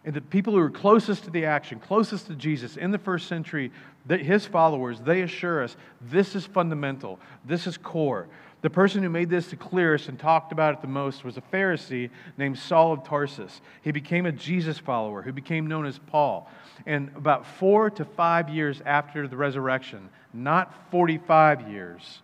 And 0.04 0.14
the 0.14 0.20
people 0.20 0.52
who 0.52 0.58
are 0.58 0.70
closest 0.70 1.24
to 1.24 1.30
the 1.30 1.46
action, 1.46 1.80
closest 1.80 2.26
to 2.26 2.34
Jesus 2.34 2.76
in 2.76 2.90
the 2.90 2.98
first 2.98 3.26
century, 3.26 3.72
his 4.08 4.46
followers, 4.46 5.00
they 5.00 5.22
assure 5.22 5.62
us 5.62 5.76
this 6.02 6.34
is 6.34 6.44
fundamental, 6.44 7.18
this 7.44 7.66
is 7.66 7.78
core. 7.78 8.28
The 8.60 8.70
person 8.70 9.02
who 9.02 9.10
made 9.10 9.28
this 9.28 9.48
the 9.48 9.56
clearest 9.56 10.08
and 10.08 10.18
talked 10.18 10.52
about 10.52 10.74
it 10.74 10.80
the 10.80 10.88
most 10.88 11.24
was 11.24 11.36
a 11.36 11.42
Pharisee 11.42 12.10
named 12.38 12.58
Saul 12.58 12.92
of 12.92 13.04
Tarsus. 13.04 13.60
He 13.82 13.92
became 13.92 14.24
a 14.24 14.32
Jesus 14.32 14.78
follower 14.78 15.22
who 15.22 15.32
became 15.32 15.66
known 15.66 15.84
as 15.84 15.98
Paul. 15.98 16.50
And 16.86 17.10
about 17.14 17.46
four 17.46 17.90
to 17.90 18.04
five 18.04 18.48
years 18.48 18.80
after 18.86 19.28
the 19.28 19.36
resurrection, 19.36 20.08
not 20.32 20.90
45 20.90 21.68
years, 21.68 22.22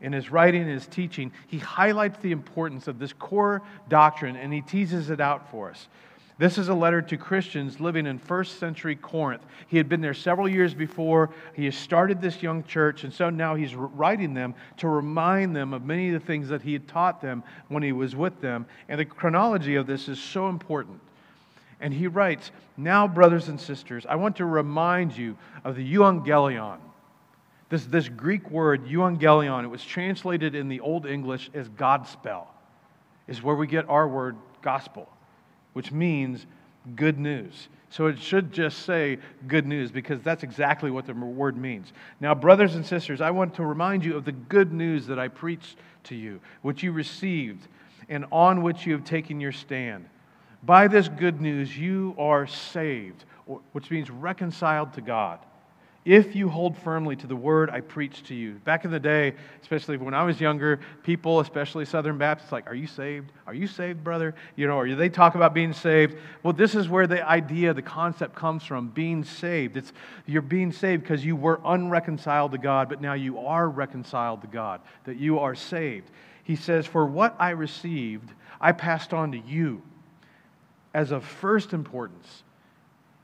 in 0.00 0.12
his 0.12 0.30
writing 0.30 0.62
and 0.62 0.70
his 0.70 0.86
teaching, 0.86 1.32
he 1.46 1.58
highlights 1.58 2.18
the 2.18 2.32
importance 2.32 2.88
of 2.88 2.98
this 2.98 3.12
core 3.12 3.62
doctrine 3.88 4.34
and 4.36 4.52
he 4.52 4.60
teases 4.60 5.10
it 5.10 5.20
out 5.20 5.48
for 5.50 5.70
us. 5.70 5.86
This 6.42 6.58
is 6.58 6.70
a 6.70 6.74
letter 6.74 7.00
to 7.00 7.16
Christians 7.16 7.78
living 7.78 8.04
in 8.04 8.18
first 8.18 8.58
century 8.58 8.96
Corinth. 8.96 9.44
He 9.68 9.76
had 9.76 9.88
been 9.88 10.00
there 10.00 10.12
several 10.12 10.48
years 10.48 10.74
before. 10.74 11.30
He 11.54 11.66
has 11.66 11.76
started 11.76 12.20
this 12.20 12.42
young 12.42 12.64
church, 12.64 13.04
and 13.04 13.14
so 13.14 13.30
now 13.30 13.54
he's 13.54 13.76
writing 13.76 14.34
them 14.34 14.56
to 14.78 14.88
remind 14.88 15.54
them 15.54 15.72
of 15.72 15.84
many 15.84 16.08
of 16.08 16.20
the 16.20 16.26
things 16.26 16.48
that 16.48 16.60
he 16.60 16.72
had 16.72 16.88
taught 16.88 17.20
them 17.22 17.44
when 17.68 17.84
he 17.84 17.92
was 17.92 18.16
with 18.16 18.40
them. 18.40 18.66
And 18.88 18.98
the 18.98 19.04
chronology 19.04 19.76
of 19.76 19.86
this 19.86 20.08
is 20.08 20.18
so 20.18 20.48
important. 20.48 20.98
And 21.78 21.94
he 21.94 22.08
writes, 22.08 22.50
Now, 22.76 23.06
brothers 23.06 23.46
and 23.46 23.60
sisters, 23.60 24.04
I 24.08 24.16
want 24.16 24.34
to 24.38 24.44
remind 24.44 25.16
you 25.16 25.38
of 25.62 25.76
the 25.76 25.94
euangelion. 25.94 26.78
This, 27.68 27.84
this 27.84 28.08
Greek 28.08 28.50
word, 28.50 28.84
euangelion, 28.88 29.62
it 29.62 29.68
was 29.68 29.84
translated 29.84 30.56
in 30.56 30.68
the 30.68 30.80
Old 30.80 31.06
English 31.06 31.50
as 31.54 31.68
Godspell, 31.68 32.48
is 33.28 33.44
where 33.44 33.54
we 33.54 33.68
get 33.68 33.88
our 33.88 34.08
word 34.08 34.34
gospel 34.60 35.08
which 35.72 35.92
means 35.92 36.46
good 36.96 37.18
news. 37.18 37.68
So 37.90 38.06
it 38.06 38.18
should 38.18 38.52
just 38.52 38.86
say 38.86 39.18
good 39.46 39.66
news 39.66 39.90
because 39.90 40.22
that's 40.22 40.42
exactly 40.42 40.90
what 40.90 41.06
the 41.06 41.12
word 41.12 41.56
means. 41.56 41.92
Now, 42.20 42.34
brothers 42.34 42.74
and 42.74 42.84
sisters, 42.84 43.20
I 43.20 43.30
want 43.30 43.54
to 43.56 43.64
remind 43.64 44.04
you 44.04 44.16
of 44.16 44.24
the 44.24 44.32
good 44.32 44.72
news 44.72 45.06
that 45.06 45.18
I 45.18 45.28
preached 45.28 45.76
to 46.04 46.14
you, 46.14 46.40
which 46.62 46.82
you 46.82 46.92
received, 46.92 47.68
and 48.08 48.24
on 48.32 48.62
which 48.62 48.86
you 48.86 48.94
have 48.94 49.04
taken 49.04 49.40
your 49.40 49.52
stand. 49.52 50.06
By 50.62 50.88
this 50.88 51.08
good 51.08 51.40
news, 51.40 51.76
you 51.76 52.14
are 52.18 52.46
saved, 52.46 53.24
which 53.72 53.90
means 53.90 54.10
reconciled 54.10 54.94
to 54.94 55.00
God 55.00 55.38
if 56.04 56.34
you 56.34 56.48
hold 56.48 56.76
firmly 56.76 57.14
to 57.14 57.28
the 57.28 57.36
word 57.36 57.70
I 57.70 57.80
preach 57.80 58.24
to 58.24 58.34
you. 58.34 58.54
Back 58.64 58.84
in 58.84 58.90
the 58.90 58.98
day, 58.98 59.34
especially 59.60 59.96
when 59.96 60.14
I 60.14 60.24
was 60.24 60.40
younger, 60.40 60.80
people, 61.04 61.38
especially 61.38 61.84
Southern 61.84 62.18
Baptists, 62.18 62.50
like, 62.50 62.68
Are 62.68 62.74
you 62.74 62.88
saved? 62.88 63.30
Are 63.46 63.54
you 63.54 63.68
saved, 63.68 64.02
brother? 64.02 64.34
You 64.56 64.66
know, 64.66 64.78
or 64.78 64.94
they 64.94 65.08
talk 65.08 65.36
about 65.36 65.54
being 65.54 65.72
saved. 65.72 66.16
Well, 66.42 66.52
this 66.52 66.74
is 66.74 66.88
where 66.88 67.06
the 67.06 67.26
idea, 67.26 67.72
the 67.72 67.82
concept 67.82 68.34
comes 68.34 68.64
from 68.64 68.88
being 68.88 69.22
saved. 69.22 69.76
It's 69.76 69.92
you're 70.26 70.42
being 70.42 70.72
saved 70.72 71.02
because 71.02 71.24
you 71.24 71.36
were 71.36 71.60
unreconciled 71.64 72.52
to 72.52 72.58
God, 72.58 72.88
but 72.88 73.00
now 73.00 73.14
you 73.14 73.38
are 73.38 73.68
reconciled 73.68 74.40
to 74.42 74.48
God, 74.48 74.80
that 75.04 75.18
you 75.18 75.38
are 75.38 75.54
saved. 75.54 76.10
He 76.42 76.56
says, 76.56 76.84
For 76.84 77.06
what 77.06 77.36
I 77.38 77.50
received, 77.50 78.32
I 78.60 78.72
passed 78.72 79.14
on 79.14 79.32
to 79.32 79.38
you 79.38 79.82
as 80.94 81.12
of 81.12 81.24
first 81.24 81.72
importance 81.72 82.42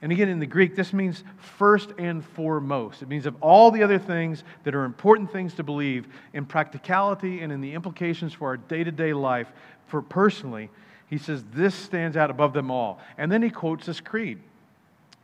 And 0.00 0.12
again, 0.12 0.28
in 0.28 0.38
the 0.38 0.46
Greek, 0.46 0.76
this 0.76 0.92
means 0.92 1.24
first 1.38 1.90
and 1.98 2.24
foremost. 2.24 3.02
It 3.02 3.08
means 3.08 3.26
of 3.26 3.34
all 3.40 3.70
the 3.70 3.82
other 3.82 3.98
things 3.98 4.44
that 4.62 4.74
are 4.74 4.84
important 4.84 5.32
things 5.32 5.54
to 5.54 5.64
believe 5.64 6.06
in 6.32 6.46
practicality 6.46 7.40
and 7.40 7.52
in 7.52 7.60
the 7.60 7.74
implications 7.74 8.32
for 8.32 8.48
our 8.48 8.56
day 8.56 8.84
to 8.84 8.92
day 8.92 9.12
life, 9.12 9.48
for 9.88 10.00
personally, 10.00 10.70
he 11.08 11.18
says 11.18 11.42
this 11.52 11.74
stands 11.74 12.16
out 12.16 12.30
above 12.30 12.52
them 12.52 12.70
all. 12.70 13.00
And 13.16 13.32
then 13.32 13.42
he 13.42 13.50
quotes 13.50 13.86
this 13.86 14.00
creed, 14.00 14.38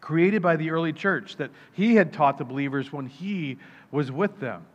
created 0.00 0.43
by 0.43 0.57
the 0.57 0.71
early 0.71 0.93
church, 0.93 1.37
that 1.37 1.50
he 1.73 1.95
had 1.95 2.12
taught 2.12 2.38
the 2.38 2.45
believers 2.45 2.93
when 2.93 3.07
he 3.07 3.59
was 3.93 4.11
with 4.11 4.40
them 4.40 4.66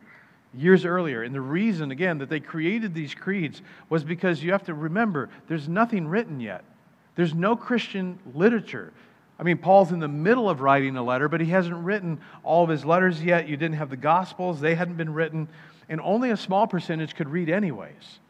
years 0.54 0.84
earlier. 0.84 1.22
And 1.22 1.34
the 1.34 1.40
reason, 1.40 1.90
again, 1.90 2.18
that 2.18 2.28
they 2.28 2.40
created 2.40 2.94
these 2.94 3.14
creeds 3.14 3.62
was 3.88 4.02
because 4.02 4.42
you 4.42 4.52
have 4.52 4.64
to 4.64 4.74
remember 4.74 5.28
there's 5.48 5.68
nothing 5.68 6.08
written 6.08 6.40
yet. 6.40 6.64
There's 7.16 7.34
no 7.34 7.54
Christian 7.54 8.18
literature. 8.34 8.92
I 9.40 9.42
mean, 9.42 9.56
Paul's 9.56 9.90
in 9.90 10.00
the 10.00 10.08
middle 10.08 10.50
of 10.50 10.60
writing 10.60 10.98
a 10.98 11.02
letter, 11.02 11.26
but 11.26 11.40
he 11.40 11.46
hasn't 11.46 11.76
written 11.76 12.20
all 12.42 12.62
of 12.62 12.68
his 12.68 12.84
letters 12.84 13.24
yet. 13.24 13.48
You 13.48 13.56
didn't 13.56 13.76
have 13.76 13.88
the 13.88 13.96
Gospels, 13.96 14.60
they 14.60 14.74
hadn't 14.74 14.98
been 14.98 15.14
written, 15.14 15.48
and 15.88 15.98
only 16.02 16.28
a 16.30 16.36
small 16.36 16.66
percentage 16.66 17.14
could 17.14 17.26
read, 17.26 17.48
anyways. 17.48 18.20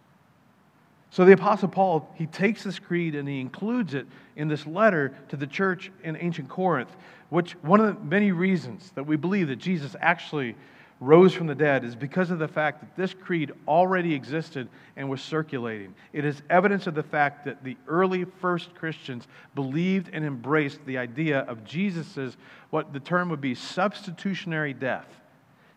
So 1.10 1.24
the 1.24 1.32
Apostle 1.32 1.66
Paul, 1.66 2.08
he 2.14 2.26
takes 2.26 2.62
this 2.62 2.78
creed 2.78 3.16
and 3.16 3.28
he 3.28 3.40
includes 3.40 3.94
it 3.94 4.06
in 4.36 4.46
this 4.46 4.64
letter 4.68 5.12
to 5.30 5.36
the 5.36 5.48
church 5.48 5.90
in 6.04 6.16
ancient 6.16 6.48
Corinth, 6.48 6.94
which 7.28 7.52
one 7.62 7.80
of 7.80 7.86
the 7.86 8.04
many 8.04 8.30
reasons 8.30 8.92
that 8.94 9.04
we 9.04 9.16
believe 9.16 9.48
that 9.48 9.56
Jesus 9.56 9.96
actually 10.00 10.54
rose 11.00 11.32
from 11.32 11.46
the 11.46 11.54
dead 11.54 11.82
is 11.82 11.96
because 11.96 12.30
of 12.30 12.38
the 12.38 12.46
fact 12.46 12.80
that 12.80 12.94
this 12.94 13.14
creed 13.14 13.50
already 13.66 14.14
existed 14.14 14.68
and 14.96 15.08
was 15.08 15.22
circulating. 15.22 15.94
It 16.12 16.26
is 16.26 16.42
evidence 16.50 16.86
of 16.86 16.94
the 16.94 17.02
fact 17.02 17.46
that 17.46 17.64
the 17.64 17.76
early 17.88 18.26
first 18.40 18.74
Christians 18.74 19.26
believed 19.54 20.10
and 20.12 20.24
embraced 20.24 20.84
the 20.84 20.98
idea 20.98 21.40
of 21.40 21.64
Jesus's, 21.64 22.36
what 22.68 22.92
the 22.92 23.00
term 23.00 23.30
would 23.30 23.40
be, 23.40 23.54
substitutionary 23.54 24.74
death. 24.74 25.08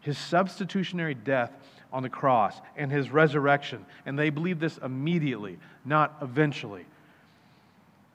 His 0.02 0.18
substitutionary 0.18 1.14
death 1.14 1.52
on 1.94 2.04
the 2.04 2.10
cross 2.10 2.60
and 2.76 2.92
his 2.92 3.10
resurrection. 3.10 3.86
And 4.06 4.20
they 4.20 4.30
believed 4.30 4.60
this 4.60 4.78
immediately, 4.80 5.58
not 5.86 6.18
eventually 6.22 6.86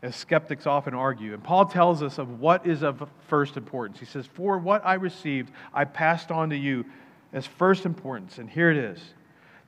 as 0.02 0.14
skeptics 0.14 0.66
often 0.66 0.94
argue. 0.94 1.34
And 1.34 1.42
Paul 1.42 1.66
tells 1.66 2.02
us 2.02 2.18
of 2.18 2.40
what 2.40 2.66
is 2.66 2.82
of 2.82 3.08
first 3.26 3.56
importance. 3.56 3.98
He 3.98 4.06
says, 4.06 4.26
For 4.26 4.58
what 4.58 4.84
I 4.86 4.94
received, 4.94 5.50
I 5.74 5.84
passed 5.84 6.30
on 6.30 6.50
to 6.50 6.56
you 6.56 6.84
as 7.32 7.46
first 7.46 7.84
importance. 7.84 8.38
And 8.38 8.48
here 8.48 8.70
it 8.70 8.76
is 8.76 9.00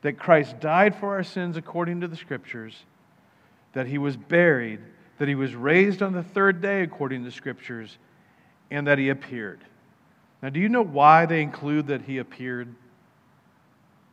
that 0.03 0.19
Christ 0.19 0.61
died 0.61 0.95
for 0.95 1.15
our 1.15 1.25
sins 1.25 1.57
according 1.57 2.01
to 2.01 2.09
the 2.09 2.17
Scriptures, 2.17 2.85
that 3.75 3.87
he 3.87 3.99
was 3.99 4.17
buried, 4.17 4.81
that 5.19 5.29
he 5.29 5.35
was 5.35 5.55
raised 5.55 6.03
on 6.03 6.13
the 6.13 6.23
third 6.23 6.63
day 6.63 6.83
according 6.83 7.21
to 7.21 7.25
the 7.27 7.35
Scriptures, 7.35 7.99
and 8.71 8.87
that 8.87 8.99
he 8.99 9.11
appeared. 9.11 9.61
Now, 10.43 10.49
do 10.49 10.61
you 10.61 10.71
know 10.71 10.83
why 10.83 11.27
they 11.27 11.43
include 11.43 11.89
that 11.89 12.03
he 12.03 12.19
appeared? 12.19 12.75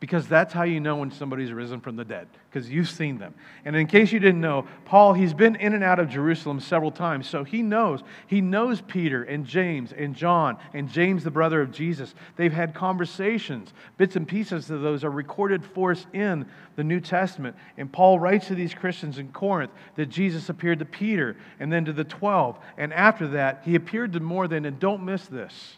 Because 0.00 0.28
that's 0.28 0.52
how 0.52 0.62
you 0.62 0.78
know 0.78 0.96
when 0.96 1.10
somebody's 1.10 1.50
risen 1.50 1.80
from 1.80 1.96
the 1.96 2.04
dead, 2.04 2.28
because 2.48 2.70
you've 2.70 2.88
seen 2.88 3.18
them. 3.18 3.34
And 3.64 3.74
in 3.74 3.88
case 3.88 4.12
you 4.12 4.20
didn't 4.20 4.40
know, 4.40 4.66
Paul, 4.84 5.12
he's 5.12 5.34
been 5.34 5.56
in 5.56 5.74
and 5.74 5.82
out 5.82 5.98
of 5.98 6.08
Jerusalem 6.08 6.60
several 6.60 6.92
times, 6.92 7.28
so 7.28 7.42
he 7.42 7.62
knows. 7.62 8.04
He 8.28 8.40
knows 8.40 8.80
Peter 8.80 9.24
and 9.24 9.44
James 9.44 9.92
and 9.92 10.14
John 10.14 10.56
and 10.72 10.88
James, 10.88 11.24
the 11.24 11.32
brother 11.32 11.60
of 11.60 11.72
Jesus. 11.72 12.14
They've 12.36 12.52
had 12.52 12.74
conversations. 12.74 13.72
Bits 13.96 14.14
and 14.14 14.26
pieces 14.26 14.70
of 14.70 14.82
those 14.82 15.02
are 15.02 15.10
recorded 15.10 15.64
for 15.64 15.90
us 15.90 16.06
in 16.12 16.46
the 16.76 16.84
New 16.84 17.00
Testament. 17.00 17.56
And 17.76 17.90
Paul 17.90 18.20
writes 18.20 18.46
to 18.48 18.54
these 18.54 18.74
Christians 18.74 19.18
in 19.18 19.32
Corinth 19.32 19.72
that 19.96 20.06
Jesus 20.06 20.48
appeared 20.48 20.78
to 20.78 20.84
Peter 20.84 21.36
and 21.58 21.72
then 21.72 21.84
to 21.86 21.92
the 21.92 22.04
12. 22.04 22.56
And 22.76 22.92
after 22.92 23.26
that, 23.28 23.62
he 23.64 23.74
appeared 23.74 24.12
to 24.12 24.20
more 24.20 24.46
than, 24.46 24.64
and 24.64 24.78
don't 24.78 25.04
miss 25.04 25.26
this, 25.26 25.76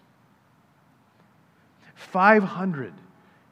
500 1.94 2.92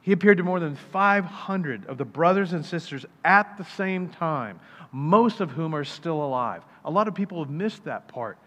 he 0.01 0.11
appeared 0.11 0.37
to 0.37 0.43
more 0.43 0.59
than 0.59 0.75
500 0.75 1.85
of 1.87 1.97
the 1.97 2.05
brothers 2.05 2.53
and 2.53 2.65
sisters 2.65 3.05
at 3.23 3.57
the 3.57 3.65
same 3.65 4.09
time, 4.09 4.59
most 4.91 5.39
of 5.39 5.51
whom 5.51 5.75
are 5.75 5.83
still 5.83 6.23
alive. 6.23 6.63
A 6.85 6.91
lot 6.91 7.07
of 7.07 7.15
people 7.15 7.43
have 7.43 7.51
missed 7.51 7.83
that 7.85 8.07
part. 8.07 8.37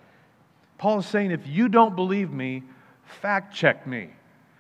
Paul 0.79 0.99
is 0.99 1.07
saying, 1.07 1.31
if 1.31 1.47
you 1.47 1.69
don't 1.69 1.95
believe 1.95 2.31
me, 2.31 2.63
fact 3.21 3.55
check 3.55 3.87
me. 3.87 4.11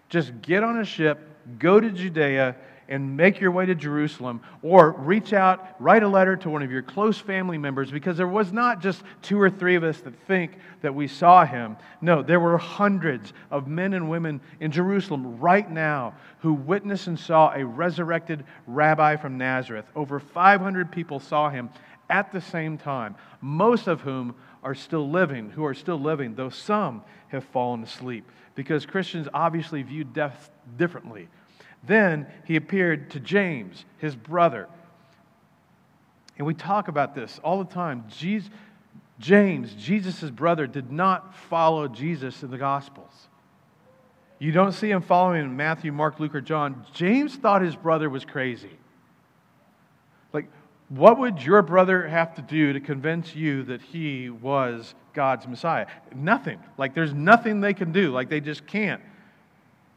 Just 0.08 0.40
get 0.42 0.62
on 0.62 0.78
a 0.78 0.84
ship, 0.84 1.18
go 1.58 1.80
to 1.80 1.90
Judea, 1.90 2.54
and 2.88 3.16
make 3.16 3.40
your 3.40 3.50
way 3.50 3.66
to 3.66 3.74
Jerusalem, 3.74 4.40
or 4.62 4.92
reach 4.92 5.32
out, 5.32 5.80
write 5.80 6.02
a 6.02 6.08
letter 6.08 6.36
to 6.36 6.50
one 6.50 6.62
of 6.62 6.70
your 6.70 6.82
close 6.82 7.18
family 7.18 7.58
members, 7.58 7.90
because 7.90 8.16
there 8.16 8.28
was 8.28 8.52
not 8.52 8.80
just 8.80 9.02
two 9.22 9.40
or 9.40 9.50
three 9.50 9.76
of 9.76 9.84
us 9.84 10.00
that 10.00 10.14
think 10.26 10.58
that 10.82 10.94
we 10.94 11.06
saw 11.08 11.44
him. 11.44 11.76
No, 12.00 12.22
there 12.22 12.40
were 12.40 12.58
hundreds 12.58 13.32
of 13.50 13.66
men 13.66 13.94
and 13.94 14.10
women 14.10 14.40
in 14.60 14.72
Jerusalem 14.72 15.38
right 15.40 15.70
now 15.70 16.14
who 16.40 16.52
witnessed 16.52 17.06
and 17.06 17.18
saw 17.18 17.52
a 17.54 17.64
resurrected 17.64 18.44
rabbi 18.66 19.16
from 19.16 19.38
Nazareth. 19.38 19.86
Over 19.94 20.20
500 20.20 20.90
people 20.90 21.20
saw 21.20 21.50
him 21.50 21.70
at 22.10 22.32
the 22.32 22.40
same 22.40 22.76
time, 22.76 23.14
most 23.40 23.86
of 23.86 24.02
whom 24.02 24.34
are 24.62 24.74
still 24.74 25.08
living, 25.08 25.50
who 25.50 25.64
are 25.64 25.74
still 25.74 25.98
living, 25.98 26.34
though 26.34 26.50
some 26.50 27.02
have 27.28 27.44
fallen 27.44 27.82
asleep, 27.82 28.30
because 28.54 28.84
Christians 28.84 29.28
obviously 29.32 29.82
view 29.82 30.04
death 30.04 30.50
differently 30.76 31.28
then 31.84 32.26
he 32.44 32.56
appeared 32.56 33.10
to 33.10 33.20
James, 33.20 33.84
his 33.98 34.14
brother. 34.14 34.68
And 36.38 36.46
we 36.46 36.54
talk 36.54 36.88
about 36.88 37.14
this 37.14 37.40
all 37.42 37.62
the 37.62 37.72
time. 37.72 38.04
Jesus, 38.08 38.50
James, 39.18 39.74
Jesus' 39.74 40.30
brother, 40.30 40.66
did 40.66 40.90
not 40.90 41.36
follow 41.36 41.88
Jesus 41.88 42.42
in 42.42 42.50
the 42.50 42.58
Gospels. 42.58 43.28
You 44.38 44.50
don't 44.50 44.72
see 44.72 44.90
him 44.90 45.02
following 45.02 45.42
in 45.42 45.56
Matthew, 45.56 45.92
Mark, 45.92 46.18
Luke, 46.18 46.34
or 46.34 46.40
John. 46.40 46.84
James 46.92 47.36
thought 47.36 47.62
his 47.62 47.76
brother 47.76 48.10
was 48.10 48.24
crazy. 48.24 48.76
Like, 50.32 50.46
what 50.88 51.18
would 51.18 51.42
your 51.42 51.62
brother 51.62 52.08
have 52.08 52.34
to 52.34 52.42
do 52.42 52.72
to 52.72 52.80
convince 52.80 53.36
you 53.36 53.62
that 53.64 53.80
he 53.80 54.30
was 54.30 54.94
God's 55.14 55.46
Messiah? 55.46 55.86
Nothing. 56.14 56.58
Like, 56.76 56.92
there's 56.94 57.14
nothing 57.14 57.60
they 57.60 57.74
can 57.74 57.92
do. 57.92 58.10
Like, 58.10 58.28
they 58.28 58.40
just 58.40 58.66
can't. 58.66 59.00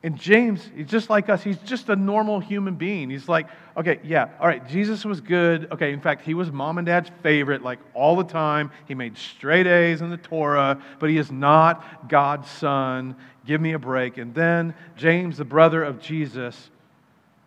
And 0.06 0.16
James, 0.16 0.70
he's 0.76 0.86
just 0.86 1.10
like 1.10 1.30
us. 1.30 1.42
He's 1.42 1.58
just 1.58 1.90
a 1.90 1.96
normal 1.96 2.40
human 2.40 2.76
being. 2.76 3.10
He's 3.10 3.28
like, 3.28 3.48
okay, 3.76 4.00
yeah, 4.04 4.30
all 4.40 4.46
right, 4.46 4.64
Jesus 4.68 5.04
was 5.04 5.20
good. 5.20 5.68
Okay, 5.72 5.92
in 5.94 6.00
fact, 6.00 6.22
he 6.22 6.36
was 6.36 6.52
mom 6.52 6.78
and 6.78 6.86
dad's 6.86 7.10
favorite 7.24 7.64
like 7.64 7.80
all 7.96 8.16
the 8.16 8.24
time. 8.24 8.70
He 8.88 8.94
made 8.94 9.18
straight 9.18 9.66
A's 9.66 10.02
in 10.02 10.12
the 10.12 10.18
Torah, 10.18 10.80
but 11.00 11.10
he 11.10 11.18
is 11.18 11.32
not 11.32 12.08
God's 12.08 12.48
son. 12.48 13.16
Give 13.48 13.60
me 13.60 13.74
a 13.74 13.80
break. 13.80 14.20
And 14.20 14.32
then 14.36 14.76
James, 14.96 15.38
the 15.38 15.44
brother 15.44 15.84
of 15.84 16.00
Jesus, 16.00 16.70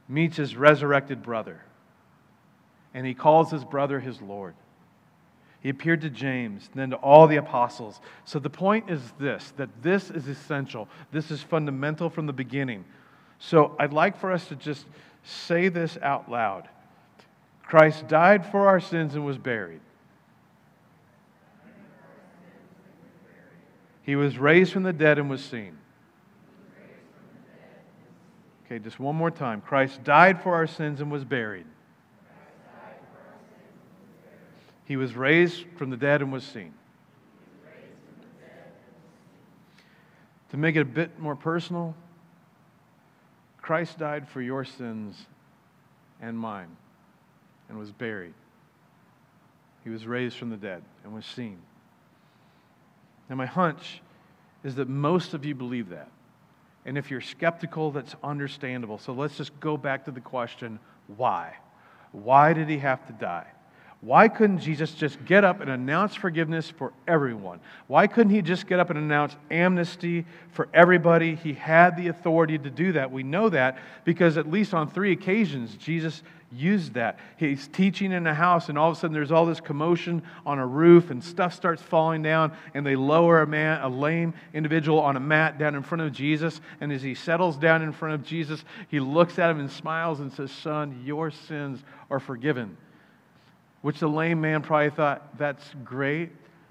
meets 0.08 0.36
his 0.36 0.56
resurrected 0.56 1.22
brother. 1.22 1.62
And 2.92 3.06
he 3.06 3.14
calls 3.14 3.52
his 3.52 3.64
brother 3.64 4.00
his 4.00 4.20
Lord. 4.20 4.56
He 5.60 5.70
appeared 5.70 6.00
to 6.02 6.10
James, 6.10 6.70
then 6.74 6.90
to 6.90 6.96
all 6.96 7.26
the 7.26 7.36
apostles. 7.36 8.00
So 8.24 8.38
the 8.38 8.50
point 8.50 8.90
is 8.90 9.00
this 9.18 9.52
that 9.56 9.70
this 9.82 10.10
is 10.10 10.28
essential. 10.28 10.88
This 11.10 11.30
is 11.30 11.42
fundamental 11.42 12.10
from 12.10 12.26
the 12.26 12.32
beginning. 12.32 12.84
So 13.38 13.74
I'd 13.78 13.92
like 13.92 14.16
for 14.18 14.32
us 14.32 14.46
to 14.48 14.56
just 14.56 14.86
say 15.24 15.68
this 15.68 15.98
out 16.02 16.30
loud 16.30 16.68
Christ 17.64 18.08
died 18.08 18.46
for 18.46 18.66
our 18.66 18.80
sins 18.80 19.14
and 19.14 19.26
was 19.26 19.36
buried. 19.36 19.80
He 24.02 24.16
was 24.16 24.38
raised 24.38 24.72
from 24.72 24.84
the 24.84 24.92
dead 24.92 25.18
and 25.18 25.28
was 25.28 25.44
seen. 25.44 25.76
Okay, 28.64 28.78
just 28.78 28.98
one 28.98 29.14
more 29.14 29.30
time. 29.30 29.60
Christ 29.60 30.02
died 30.02 30.42
for 30.42 30.54
our 30.54 30.66
sins 30.66 31.02
and 31.02 31.10
was 31.10 31.24
buried. 31.24 31.66
He 34.88 34.96
was 34.96 35.14
raised 35.14 35.66
from 35.76 35.90
the 35.90 35.98
dead 35.98 36.22
and 36.22 36.32
was 36.32 36.42
seen. 36.42 36.72
To 40.48 40.56
make 40.56 40.76
it 40.76 40.80
a 40.80 40.84
bit 40.86 41.18
more 41.18 41.36
personal, 41.36 41.94
Christ 43.60 43.98
died 43.98 44.26
for 44.26 44.40
your 44.40 44.64
sins 44.64 45.14
and 46.22 46.38
mine 46.38 46.74
and 47.68 47.78
was 47.78 47.92
buried. 47.92 48.32
He 49.84 49.90
was 49.90 50.06
raised 50.06 50.38
from 50.38 50.48
the 50.48 50.56
dead 50.56 50.82
and 51.04 51.12
was 51.12 51.26
seen. 51.26 51.58
Now, 53.28 53.36
my 53.36 53.44
hunch 53.44 54.00
is 54.64 54.74
that 54.76 54.88
most 54.88 55.34
of 55.34 55.44
you 55.44 55.54
believe 55.54 55.90
that. 55.90 56.08
And 56.86 56.96
if 56.96 57.10
you're 57.10 57.20
skeptical, 57.20 57.90
that's 57.90 58.16
understandable. 58.24 58.96
So 58.96 59.12
let's 59.12 59.36
just 59.36 59.60
go 59.60 59.76
back 59.76 60.06
to 60.06 60.10
the 60.10 60.20
question 60.22 60.78
why? 61.18 61.56
Why 62.12 62.54
did 62.54 62.70
he 62.70 62.78
have 62.78 63.06
to 63.08 63.12
die? 63.12 63.48
Why 64.00 64.28
couldn't 64.28 64.60
Jesus 64.60 64.94
just 64.94 65.24
get 65.24 65.42
up 65.42 65.60
and 65.60 65.68
announce 65.68 66.14
forgiveness 66.14 66.70
for 66.70 66.92
everyone? 67.08 67.58
Why 67.88 68.06
couldn't 68.06 68.32
he 68.32 68.42
just 68.42 68.68
get 68.68 68.78
up 68.78 68.90
and 68.90 68.98
announce 68.98 69.34
amnesty 69.50 70.24
for 70.52 70.68
everybody? 70.72 71.34
He 71.34 71.52
had 71.52 71.96
the 71.96 72.06
authority 72.06 72.58
to 72.58 72.70
do 72.70 72.92
that. 72.92 73.10
We 73.10 73.24
know 73.24 73.48
that 73.48 73.78
because 74.04 74.38
at 74.38 74.48
least 74.48 74.72
on 74.72 74.88
three 74.88 75.10
occasions, 75.10 75.74
Jesus 75.74 76.22
used 76.52 76.94
that. 76.94 77.18
He's 77.38 77.66
teaching 77.66 78.12
in 78.12 78.24
a 78.28 78.32
house, 78.32 78.68
and 78.68 78.78
all 78.78 78.88
of 78.88 78.96
a 78.96 79.00
sudden 79.00 79.12
there's 79.12 79.32
all 79.32 79.44
this 79.44 79.60
commotion 79.60 80.22
on 80.46 80.60
a 80.60 80.66
roof, 80.66 81.10
and 81.10 81.22
stuff 81.22 81.52
starts 81.52 81.82
falling 81.82 82.22
down, 82.22 82.52
and 82.74 82.86
they 82.86 82.94
lower 82.94 83.42
a 83.42 83.46
man, 83.48 83.82
a 83.82 83.88
lame 83.88 84.32
individual, 84.54 85.00
on 85.00 85.16
a 85.16 85.20
mat 85.20 85.58
down 85.58 85.74
in 85.74 85.82
front 85.82 86.02
of 86.02 86.12
Jesus. 86.12 86.60
And 86.80 86.92
as 86.92 87.02
he 87.02 87.16
settles 87.16 87.56
down 87.56 87.82
in 87.82 87.92
front 87.92 88.14
of 88.14 88.22
Jesus, 88.22 88.64
he 88.88 89.00
looks 89.00 89.40
at 89.40 89.50
him 89.50 89.58
and 89.58 89.70
smiles 89.70 90.20
and 90.20 90.32
says, 90.32 90.52
Son, 90.52 91.02
your 91.04 91.32
sins 91.32 91.82
are 92.10 92.20
forgiven 92.20 92.76
which 93.82 94.00
the 94.00 94.08
lame 94.08 94.40
man 94.40 94.62
probably 94.62 94.90
thought, 94.90 95.38
that's 95.38 95.64
great. 95.84 96.30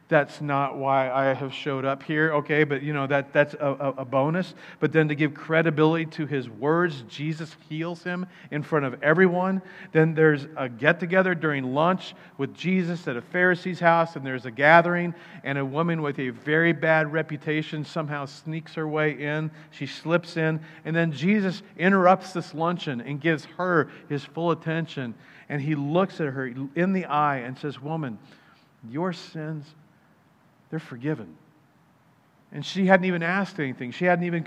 That's 0.10 0.40
not 0.40 0.78
why 0.78 1.12
I 1.12 1.34
have 1.34 1.54
showed 1.54 1.84
up 1.84 2.02
here, 2.02 2.32
okay? 2.36 2.64
But 2.64 2.82
you 2.82 2.94
know, 2.94 3.08
that, 3.08 3.34
that's 3.34 3.56
a, 3.56 3.94
a, 3.98 4.06
bonus. 4.06 4.56
But 4.80 4.94
then 4.94 5.10
to 5.10 5.16
give 5.16 5.34
credibility 5.34 6.06
to 6.06 6.26
his 6.26 6.50
words, 6.50 7.04
Jesus 7.10 7.58
heals 7.68 8.04
him 8.04 8.26
in 8.50 8.64
front 8.64 8.86
of 8.86 9.04
everyone. 9.04 9.62
Then 9.92 10.14
there's 10.14 10.48
a 10.56 10.70
get 10.70 11.02
together 11.02 11.36
during 11.36 11.74
lunch 11.74 12.16
with 12.38 12.54
Jesus 12.54 13.06
at 13.10 13.18
a 13.18 13.22
Pharisee's 13.22 13.82
house, 13.82 14.16
and 14.16 14.26
there's 14.26 14.46
a 14.46 14.52
gathering, 14.52 15.14
and 15.44 15.58
a 15.58 15.66
woman 15.66 16.02
with 16.02 16.20
a 16.20 16.30
very 16.30 16.72
bad 16.72 17.12
reputation 17.12 17.84
somehow 17.84 18.26
sneaks 18.26 18.76
her 18.76 18.88
way 18.88 19.12
in. 19.12 19.52
She 19.72 19.88
slips 19.88 20.38
in, 20.38 20.62
and 20.86 20.96
then 20.96 21.12
Jesus 21.12 21.64
interrupts 21.78 22.32
this 22.32 22.54
luncheon 22.54 23.02
and 23.02 23.20
gives 23.20 23.44
her 23.58 23.90
his 24.08 24.24
full 24.24 24.52
attention 24.52 25.16
and 25.50 25.62
he 25.62 25.76
looks 25.76 26.20
at 26.20 26.28
her 26.34 26.48
in 26.76 26.94
the 26.94 27.06
eye 27.06 27.38
and 27.38 27.58
says, 27.58 27.82
Woman, 27.82 28.20
your 28.90 29.14
sins, 29.14 29.66
they're 30.70 30.80
forgiven. 30.80 31.36
And 32.52 32.66
she 32.66 32.86
hadn't 32.86 33.06
even 33.06 33.24
asked 33.24 33.60
anything. 33.60 33.92
She 33.92 34.06
hadn't 34.06 34.26
even 34.26 34.44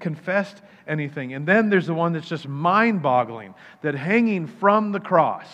confessed 0.00 0.62
anything. 0.86 1.34
And 1.34 1.46
then 1.46 1.70
there's 1.70 1.86
the 1.86 1.94
one 1.94 2.12
that's 2.12 2.28
just 2.28 2.48
mind 2.48 3.02
boggling 3.02 3.54
that 3.82 3.94
hanging 3.94 4.46
from 4.46 4.90
the 4.90 5.00
cross, 5.00 5.48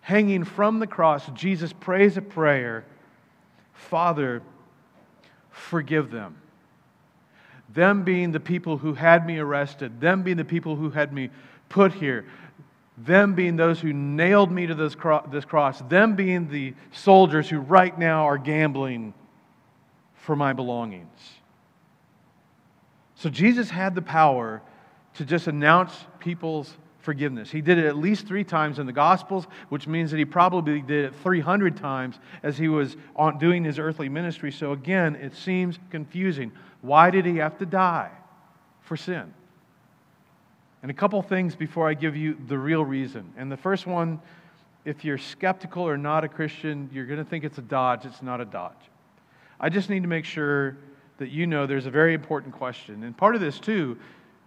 hanging 0.00 0.44
from 0.44 0.78
the 0.78 0.86
cross, 0.86 1.28
Jesus 1.34 1.72
prays 1.72 2.16
a 2.16 2.22
prayer 2.22 2.84
Father, 3.72 4.42
forgive 5.50 6.10
them. 6.10 6.36
Them 7.74 8.04
being 8.04 8.32
the 8.32 8.40
people 8.40 8.78
who 8.78 8.94
had 8.94 9.26
me 9.26 9.38
arrested, 9.38 10.00
them 10.00 10.22
being 10.22 10.36
the 10.36 10.44
people 10.44 10.76
who 10.76 10.90
had 10.90 11.12
me 11.12 11.30
put 11.68 11.92
here, 11.92 12.26
them 12.96 13.34
being 13.34 13.56
those 13.56 13.80
who 13.80 13.92
nailed 13.92 14.50
me 14.50 14.66
to 14.66 14.74
this, 14.74 14.94
cro- 14.94 15.26
this 15.30 15.44
cross, 15.44 15.80
them 15.82 16.14
being 16.14 16.48
the 16.48 16.74
soldiers 16.92 17.48
who 17.48 17.58
right 17.58 17.98
now 17.98 18.26
are 18.26 18.38
gambling 18.38 19.14
for 20.14 20.36
my 20.36 20.52
belongings. 20.52 21.18
So 23.14 23.30
Jesus 23.30 23.70
had 23.70 23.94
the 23.94 24.02
power 24.02 24.62
to 25.14 25.24
just 25.24 25.46
announce 25.46 25.92
people's 26.18 26.76
forgiveness. 26.98 27.50
He 27.50 27.60
did 27.60 27.78
it 27.78 27.86
at 27.86 27.96
least 27.96 28.26
three 28.26 28.44
times 28.44 28.78
in 28.78 28.86
the 28.86 28.92
Gospels, 28.92 29.46
which 29.68 29.86
means 29.86 30.10
that 30.10 30.18
he 30.18 30.24
probably 30.24 30.80
did 30.80 31.06
it 31.06 31.14
300 31.22 31.76
times 31.76 32.18
as 32.42 32.56
he 32.56 32.68
was 32.68 32.96
on, 33.16 33.38
doing 33.38 33.64
his 33.64 33.78
earthly 33.78 34.08
ministry. 34.08 34.52
So 34.52 34.72
again, 34.72 35.16
it 35.16 35.34
seems 35.34 35.78
confusing. 35.90 36.52
Why 36.80 37.10
did 37.10 37.26
he 37.26 37.36
have 37.36 37.58
to 37.58 37.66
die 37.66 38.10
for 38.80 38.96
sin? 38.96 39.34
And 40.82 40.90
a 40.90 40.94
couple 40.94 41.22
things 41.22 41.54
before 41.54 41.88
I 41.88 41.94
give 41.94 42.16
you 42.16 42.36
the 42.48 42.58
real 42.58 42.84
reason. 42.84 43.32
And 43.36 43.50
the 43.50 43.56
first 43.56 43.86
one, 43.86 44.20
if 44.84 45.04
you're 45.04 45.18
skeptical 45.18 45.86
or 45.86 45.96
not 45.96 46.24
a 46.24 46.28
Christian, 46.28 46.90
you're 46.92 47.06
going 47.06 47.18
to 47.22 47.24
think 47.24 47.44
it's 47.44 47.58
a 47.58 47.62
dodge. 47.62 48.04
It's 48.04 48.22
not 48.22 48.40
a 48.40 48.44
dodge. 48.44 48.72
I 49.60 49.68
just 49.68 49.88
need 49.88 50.02
to 50.02 50.08
make 50.08 50.24
sure 50.24 50.76
that 51.18 51.30
you 51.30 51.46
know 51.46 51.66
there's 51.66 51.86
a 51.86 51.90
very 51.90 52.14
important 52.14 52.52
question. 52.54 53.04
And 53.04 53.16
part 53.16 53.36
of 53.36 53.40
this, 53.40 53.60
too, 53.60 53.96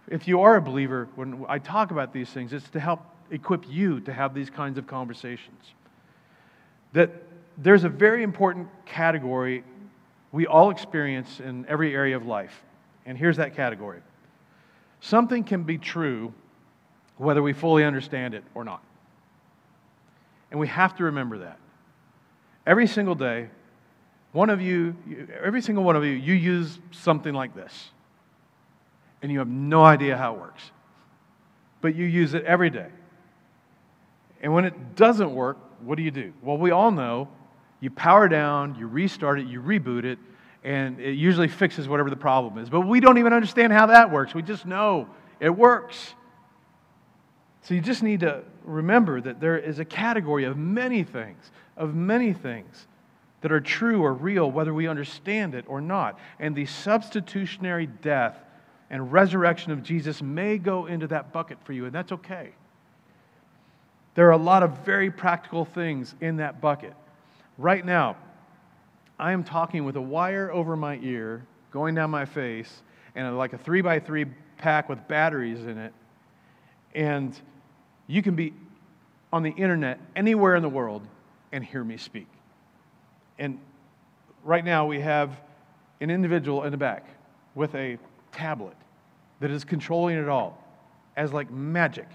if 0.08 0.28
you 0.28 0.42
are 0.42 0.56
a 0.56 0.62
believer, 0.62 1.08
when 1.14 1.46
I 1.48 1.58
talk 1.58 1.90
about 1.90 2.12
these 2.12 2.28
things, 2.28 2.52
it's 2.52 2.68
to 2.70 2.80
help 2.80 3.00
equip 3.30 3.66
you 3.68 4.00
to 4.00 4.12
have 4.12 4.34
these 4.34 4.50
kinds 4.50 4.76
of 4.76 4.86
conversations. 4.86 5.72
That 6.92 7.10
there's 7.56 7.84
a 7.84 7.88
very 7.88 8.22
important 8.22 8.68
category 8.84 9.64
we 10.32 10.46
all 10.46 10.70
experience 10.70 11.40
in 11.40 11.64
every 11.66 11.94
area 11.94 12.14
of 12.14 12.26
life. 12.26 12.62
And 13.06 13.16
here's 13.16 13.38
that 13.38 13.56
category 13.56 14.00
Something 15.06 15.44
can 15.44 15.62
be 15.62 15.78
true 15.78 16.34
whether 17.16 17.40
we 17.40 17.52
fully 17.52 17.84
understand 17.84 18.34
it 18.34 18.42
or 18.56 18.64
not. 18.64 18.82
And 20.50 20.58
we 20.58 20.66
have 20.66 20.96
to 20.96 21.04
remember 21.04 21.38
that. 21.38 21.60
Every 22.66 22.88
single 22.88 23.14
day, 23.14 23.48
one 24.32 24.50
of 24.50 24.60
you, 24.60 24.96
every 25.44 25.62
single 25.62 25.84
one 25.84 25.94
of 25.94 26.04
you, 26.04 26.10
you 26.10 26.34
use 26.34 26.80
something 26.90 27.32
like 27.32 27.54
this. 27.54 27.90
And 29.22 29.30
you 29.30 29.38
have 29.38 29.46
no 29.46 29.84
idea 29.84 30.16
how 30.16 30.34
it 30.34 30.40
works. 30.40 30.72
But 31.80 31.94
you 31.94 32.04
use 32.04 32.34
it 32.34 32.44
every 32.44 32.70
day. 32.70 32.88
And 34.42 34.52
when 34.52 34.64
it 34.64 34.96
doesn't 34.96 35.32
work, 35.32 35.56
what 35.82 35.98
do 35.98 36.02
you 36.02 36.10
do? 36.10 36.32
Well, 36.42 36.58
we 36.58 36.72
all 36.72 36.90
know 36.90 37.28
you 37.78 37.90
power 37.90 38.26
down, 38.26 38.74
you 38.74 38.88
restart 38.88 39.38
it, 39.38 39.46
you 39.46 39.62
reboot 39.62 40.02
it, 40.02 40.18
and 40.66 40.98
it 40.98 41.12
usually 41.12 41.46
fixes 41.46 41.86
whatever 41.86 42.10
the 42.10 42.16
problem 42.16 42.58
is. 42.58 42.68
But 42.68 42.80
we 42.80 42.98
don't 42.98 43.18
even 43.18 43.32
understand 43.32 43.72
how 43.72 43.86
that 43.86 44.10
works. 44.10 44.34
We 44.34 44.42
just 44.42 44.66
know 44.66 45.08
it 45.38 45.56
works. 45.56 46.14
So 47.62 47.74
you 47.74 47.80
just 47.80 48.02
need 48.02 48.20
to 48.20 48.42
remember 48.64 49.20
that 49.20 49.40
there 49.40 49.56
is 49.56 49.78
a 49.78 49.84
category 49.84 50.42
of 50.42 50.56
many 50.56 51.04
things, 51.04 51.52
of 51.76 51.94
many 51.94 52.32
things 52.32 52.88
that 53.42 53.52
are 53.52 53.60
true 53.60 54.02
or 54.02 54.12
real, 54.12 54.50
whether 54.50 54.74
we 54.74 54.88
understand 54.88 55.54
it 55.54 55.64
or 55.68 55.80
not. 55.80 56.18
And 56.40 56.56
the 56.56 56.66
substitutionary 56.66 57.86
death 57.86 58.36
and 58.90 59.12
resurrection 59.12 59.70
of 59.70 59.84
Jesus 59.84 60.20
may 60.20 60.58
go 60.58 60.86
into 60.86 61.06
that 61.08 61.32
bucket 61.32 61.58
for 61.62 61.74
you, 61.74 61.84
and 61.84 61.94
that's 61.94 62.10
okay. 62.10 62.50
There 64.16 64.26
are 64.26 64.32
a 64.32 64.36
lot 64.36 64.64
of 64.64 64.78
very 64.78 65.12
practical 65.12 65.64
things 65.64 66.12
in 66.20 66.38
that 66.38 66.60
bucket. 66.60 66.94
Right 67.56 67.86
now, 67.86 68.16
I 69.18 69.32
am 69.32 69.44
talking 69.44 69.84
with 69.84 69.96
a 69.96 70.00
wire 70.00 70.52
over 70.52 70.76
my 70.76 70.98
ear 71.02 71.46
going 71.70 71.94
down 71.94 72.10
my 72.10 72.24
face 72.24 72.82
and 73.14 73.36
like 73.36 73.52
a 73.52 73.58
three 73.58 73.80
by 73.80 73.98
three 73.98 74.26
pack 74.58 74.88
with 74.88 75.06
batteries 75.08 75.60
in 75.60 75.78
it. 75.78 75.92
And 76.94 77.38
you 78.06 78.22
can 78.22 78.34
be 78.34 78.52
on 79.32 79.42
the 79.42 79.50
internet 79.50 80.00
anywhere 80.14 80.54
in 80.54 80.62
the 80.62 80.68
world 80.68 81.02
and 81.52 81.64
hear 81.64 81.82
me 81.82 81.96
speak. 81.96 82.28
And 83.38 83.58
right 84.44 84.64
now 84.64 84.86
we 84.86 85.00
have 85.00 85.40
an 86.00 86.10
individual 86.10 86.64
in 86.64 86.70
the 86.70 86.76
back 86.76 87.06
with 87.54 87.74
a 87.74 87.98
tablet 88.32 88.76
that 89.40 89.50
is 89.50 89.64
controlling 89.64 90.16
it 90.16 90.28
all 90.28 90.62
as 91.16 91.32
like 91.32 91.50
magic. 91.50 92.08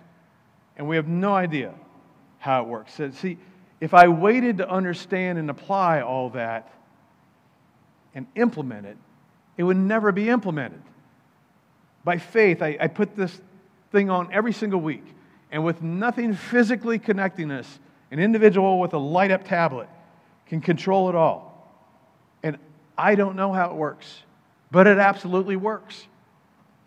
And 0.78 0.88
we 0.88 0.96
have 0.96 1.08
no 1.08 1.34
idea 1.34 1.74
how 2.40 2.62
it 2.62 2.68
works. 2.68 2.94
So, 2.94 3.12
see, 3.12 3.38
if 3.80 3.94
I 3.94 4.08
waited 4.08 4.58
to 4.60 4.70
understand 4.70 5.38
and 5.38 5.50
apply 5.50 6.02
all 6.02 6.30
that, 6.32 6.72
and 8.14 8.28
implement 8.36 8.86
it, 8.86 8.98
it 9.58 9.64
would 9.64 9.78
never 9.78 10.12
be 10.12 10.30
implemented. 10.30 10.82
By 12.04 12.18
faith, 12.18 12.62
I, 12.62 12.78
I 12.80 12.88
put 12.88 13.16
this 13.16 13.40
thing 13.92 14.10
on 14.10 14.32
every 14.32 14.54
single 14.54 14.82
week, 14.82 15.04
and 15.52 15.64
with 15.64 15.82
nothing 15.82 16.34
physically 16.34 17.00
connecting 17.00 17.52
us, 17.52 17.80
an 18.10 18.20
individual 18.20 18.80
with 18.80 18.94
a 18.94 18.98
light 18.98 19.32
up 19.32 19.44
tablet 19.44 19.88
can 20.48 20.62
control 20.62 21.10
it 21.10 21.16
all. 21.16 21.70
And 22.44 22.58
I 22.98 23.16
don't 23.16 23.36
know 23.36 23.54
how 23.54 23.72
it 23.72 23.76
works, 23.76 24.24
but 24.72 24.88
it 24.88 24.98
absolutely 24.98 25.56
works. 25.56 26.08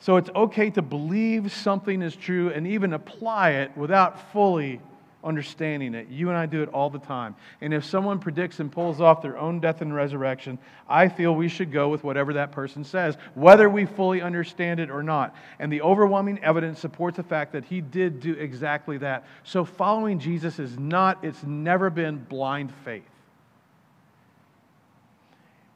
So 0.00 0.16
it's 0.16 0.28
okay 0.34 0.68
to 0.70 0.82
believe 0.82 1.50
something 1.50 2.02
is 2.02 2.14
true 2.14 2.50
and 2.50 2.66
even 2.66 2.92
apply 2.92 3.52
it 3.52 3.74
without 3.76 4.32
fully 4.32 4.80
understanding 5.24 5.94
it. 5.94 6.08
You 6.08 6.28
and 6.28 6.36
I 6.36 6.46
do 6.46 6.62
it 6.62 6.68
all 6.68 6.90
the 6.90 6.98
time. 6.98 7.34
And 7.60 7.72
if 7.72 7.84
someone 7.84 8.18
predicts 8.18 8.60
and 8.60 8.70
pulls 8.70 9.00
off 9.00 9.22
their 9.22 9.38
own 9.38 9.60
death 9.60 9.80
and 9.80 9.94
resurrection, 9.94 10.58
I 10.88 11.08
feel 11.08 11.34
we 11.34 11.48
should 11.48 11.72
go 11.72 11.88
with 11.88 12.04
whatever 12.04 12.34
that 12.34 12.52
person 12.52 12.84
says, 12.84 13.16
whether 13.34 13.68
we 13.68 13.86
fully 13.86 14.20
understand 14.20 14.80
it 14.80 14.90
or 14.90 15.02
not. 15.02 15.34
And 15.58 15.72
the 15.72 15.82
overwhelming 15.82 16.42
evidence 16.44 16.80
supports 16.80 17.16
the 17.16 17.22
fact 17.22 17.52
that 17.52 17.64
he 17.64 17.80
did 17.80 18.20
do 18.20 18.34
exactly 18.34 18.98
that. 18.98 19.26
So 19.42 19.64
following 19.64 20.18
Jesus 20.18 20.58
is 20.58 20.78
not, 20.78 21.24
it's 21.24 21.42
never 21.42 21.90
been 21.90 22.18
blind 22.18 22.72
faith. 22.84 23.02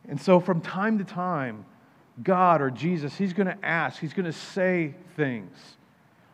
And 0.09 0.21
so 0.21 0.41
from 0.41 0.61
time 0.61 0.99
to 0.99 1.05
time, 1.05 1.65
God 2.23 2.61
or 2.61 2.71
Jesus, 2.71 3.17
He's 3.17 3.33
going 3.33 3.47
to 3.47 3.65
ask, 3.65 4.01
He's 4.01 4.15
going 4.15 4.27
to 4.27 4.33
say 4.33 4.95
things 5.17 5.78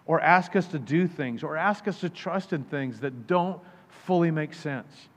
or 0.06 0.20
ask 0.20 0.56
us 0.56 0.66
to 0.68 0.78
do 0.78 1.06
things 1.06 1.42
or 1.42 1.56
ask 1.56 1.88
us 1.88 2.00
to 2.00 2.08
trust 2.08 2.52
in 2.52 2.64
things 2.64 3.00
that 3.00 3.26
don't 3.26 3.60
fully 3.88 4.30
make 4.30 4.52
sense. 4.54 5.08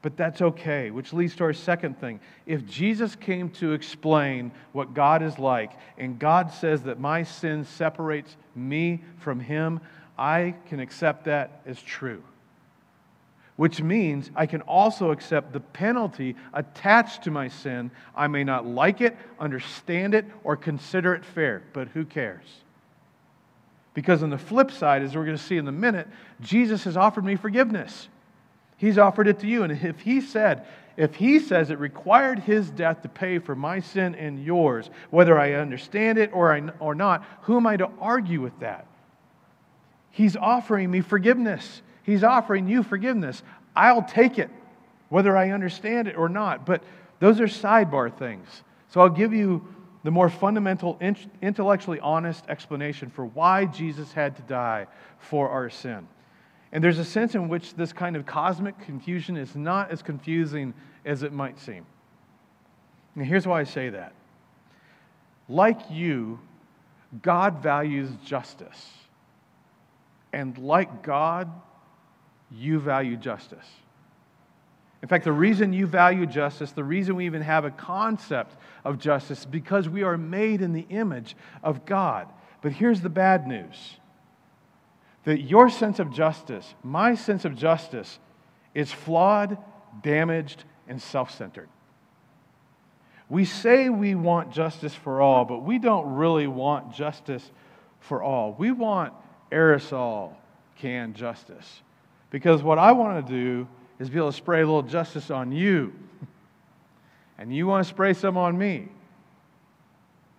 But 0.00 0.16
that's 0.16 0.40
okay, 0.40 0.90
which 0.90 1.12
leads 1.12 1.34
to 1.36 1.44
our 1.44 1.52
second 1.52 2.00
thing. 2.00 2.20
If 2.46 2.64
Jesus 2.64 3.16
came 3.16 3.50
to 3.50 3.72
explain 3.72 4.52
what 4.72 4.94
God 4.94 5.22
is 5.22 5.38
like, 5.40 5.72
and 5.98 6.18
God 6.18 6.52
says 6.52 6.84
that 6.84 7.00
my 7.00 7.24
sin 7.24 7.64
separates 7.64 8.36
me 8.54 9.02
from 9.18 9.40
Him, 9.40 9.80
I 10.16 10.54
can 10.68 10.78
accept 10.78 11.24
that 11.24 11.62
as 11.66 11.82
true. 11.82 12.22
which 13.58 13.82
means 13.82 14.30
I 14.36 14.46
can 14.46 14.60
also 14.62 15.10
accept 15.10 15.52
the 15.52 15.58
penalty 15.58 16.36
attached 16.54 17.24
to 17.24 17.32
my 17.32 17.48
sin. 17.48 17.90
I 18.14 18.28
may 18.28 18.44
not 18.44 18.64
like 18.64 19.00
it, 19.00 19.16
understand 19.40 20.14
it, 20.14 20.26
or 20.44 20.56
consider 20.56 21.12
it 21.12 21.24
fair, 21.24 21.64
but 21.72 21.88
who 21.88 22.04
cares? 22.04 22.46
Because 23.98 24.22
on 24.22 24.30
the 24.30 24.38
flip 24.38 24.70
side, 24.70 25.02
as 25.02 25.16
we're 25.16 25.24
going 25.24 25.36
to 25.36 25.42
see 25.42 25.56
in 25.56 25.66
a 25.66 25.72
minute, 25.72 26.06
Jesus 26.40 26.84
has 26.84 26.96
offered 26.96 27.24
me 27.24 27.34
forgiveness. 27.34 28.06
He's 28.76 28.96
offered 28.96 29.26
it 29.26 29.40
to 29.40 29.48
you. 29.48 29.64
And 29.64 29.72
if 29.72 29.98
he 29.98 30.20
said, 30.20 30.68
if 30.96 31.16
he 31.16 31.40
says 31.40 31.72
it 31.72 31.80
required 31.80 32.38
his 32.38 32.70
death 32.70 33.02
to 33.02 33.08
pay 33.08 33.40
for 33.40 33.56
my 33.56 33.80
sin 33.80 34.14
and 34.14 34.40
yours, 34.40 34.88
whether 35.10 35.36
I 35.36 35.54
understand 35.54 36.16
it 36.16 36.30
or, 36.32 36.54
I, 36.54 36.62
or 36.78 36.94
not, 36.94 37.24
who 37.40 37.56
am 37.56 37.66
I 37.66 37.76
to 37.76 37.90
argue 38.00 38.40
with 38.40 38.56
that? 38.60 38.86
He's 40.12 40.36
offering 40.36 40.92
me 40.92 41.00
forgiveness. 41.00 41.82
He's 42.04 42.22
offering 42.22 42.68
you 42.68 42.84
forgiveness. 42.84 43.42
I'll 43.74 44.04
take 44.04 44.38
it, 44.38 44.50
whether 45.08 45.36
I 45.36 45.50
understand 45.50 46.06
it 46.06 46.16
or 46.16 46.28
not. 46.28 46.64
But 46.64 46.84
those 47.18 47.40
are 47.40 47.48
sidebar 47.48 48.16
things. 48.16 48.46
So 48.90 49.00
I'll 49.00 49.08
give 49.08 49.32
you 49.32 49.66
the 50.04 50.10
more 50.10 50.28
fundamental, 50.28 50.98
intellectually 51.42 52.00
honest 52.00 52.44
explanation 52.48 53.10
for 53.10 53.24
why 53.24 53.64
Jesus 53.66 54.12
had 54.12 54.36
to 54.36 54.42
die 54.42 54.86
for 55.18 55.48
our 55.48 55.68
sin. 55.70 56.06
And 56.70 56.84
there's 56.84 56.98
a 56.98 57.04
sense 57.04 57.34
in 57.34 57.48
which 57.48 57.74
this 57.74 57.92
kind 57.92 58.14
of 58.14 58.26
cosmic 58.26 58.78
confusion 58.80 59.36
is 59.36 59.56
not 59.56 59.90
as 59.90 60.02
confusing 60.02 60.74
as 61.04 61.22
it 61.22 61.32
might 61.32 61.58
seem. 61.58 61.86
And 63.16 63.26
here's 63.26 63.46
why 63.46 63.60
I 63.60 63.64
say 63.64 63.88
that. 63.90 64.12
Like 65.48 65.80
you, 65.90 66.38
God 67.22 67.62
values 67.62 68.10
justice. 68.24 68.86
And 70.32 70.56
like 70.58 71.02
God, 71.02 71.50
you 72.50 72.78
value 72.78 73.16
justice. 73.16 73.66
In 75.02 75.08
fact, 75.08 75.24
the 75.24 75.32
reason 75.32 75.72
you 75.72 75.86
value 75.86 76.26
justice, 76.26 76.72
the 76.72 76.82
reason 76.82 77.14
we 77.14 77.26
even 77.26 77.42
have 77.42 77.64
a 77.64 77.70
concept 77.70 78.56
of 78.84 78.98
justice, 78.98 79.44
because 79.44 79.88
we 79.88 80.02
are 80.02 80.18
made 80.18 80.60
in 80.60 80.72
the 80.72 80.86
image 80.90 81.36
of 81.62 81.86
God. 81.86 82.28
But 82.62 82.72
here's 82.72 83.00
the 83.00 83.08
bad 83.08 83.46
news 83.46 83.96
that 85.24 85.42
your 85.42 85.68
sense 85.68 85.98
of 85.98 86.10
justice, 86.10 86.74
my 86.82 87.14
sense 87.14 87.44
of 87.44 87.54
justice, 87.54 88.18
is 88.74 88.90
flawed, 88.90 89.58
damaged, 90.02 90.64
and 90.88 91.00
self 91.00 91.30
centered. 91.30 91.68
We 93.28 93.44
say 93.44 93.90
we 93.90 94.14
want 94.14 94.52
justice 94.52 94.94
for 94.94 95.20
all, 95.20 95.44
but 95.44 95.62
we 95.62 95.78
don't 95.78 96.14
really 96.14 96.46
want 96.46 96.94
justice 96.94 97.48
for 98.00 98.22
all. 98.22 98.54
We 98.58 98.72
want 98.72 99.12
aerosol 99.52 100.32
can 100.76 101.14
justice. 101.14 101.82
Because 102.30 102.62
what 102.62 102.78
I 102.78 102.92
want 102.92 103.26
to 103.26 103.32
do 103.32 103.68
is 103.98 104.10
be 104.10 104.16
able 104.18 104.30
to 104.30 104.36
spray 104.36 104.62
a 104.62 104.66
little 104.66 104.82
justice 104.82 105.30
on 105.30 105.52
you. 105.52 105.92
And 107.38 107.54
you 107.54 107.66
want 107.66 107.84
to 107.84 107.88
spray 107.88 108.14
some 108.14 108.36
on 108.36 108.56
me. 108.56 108.88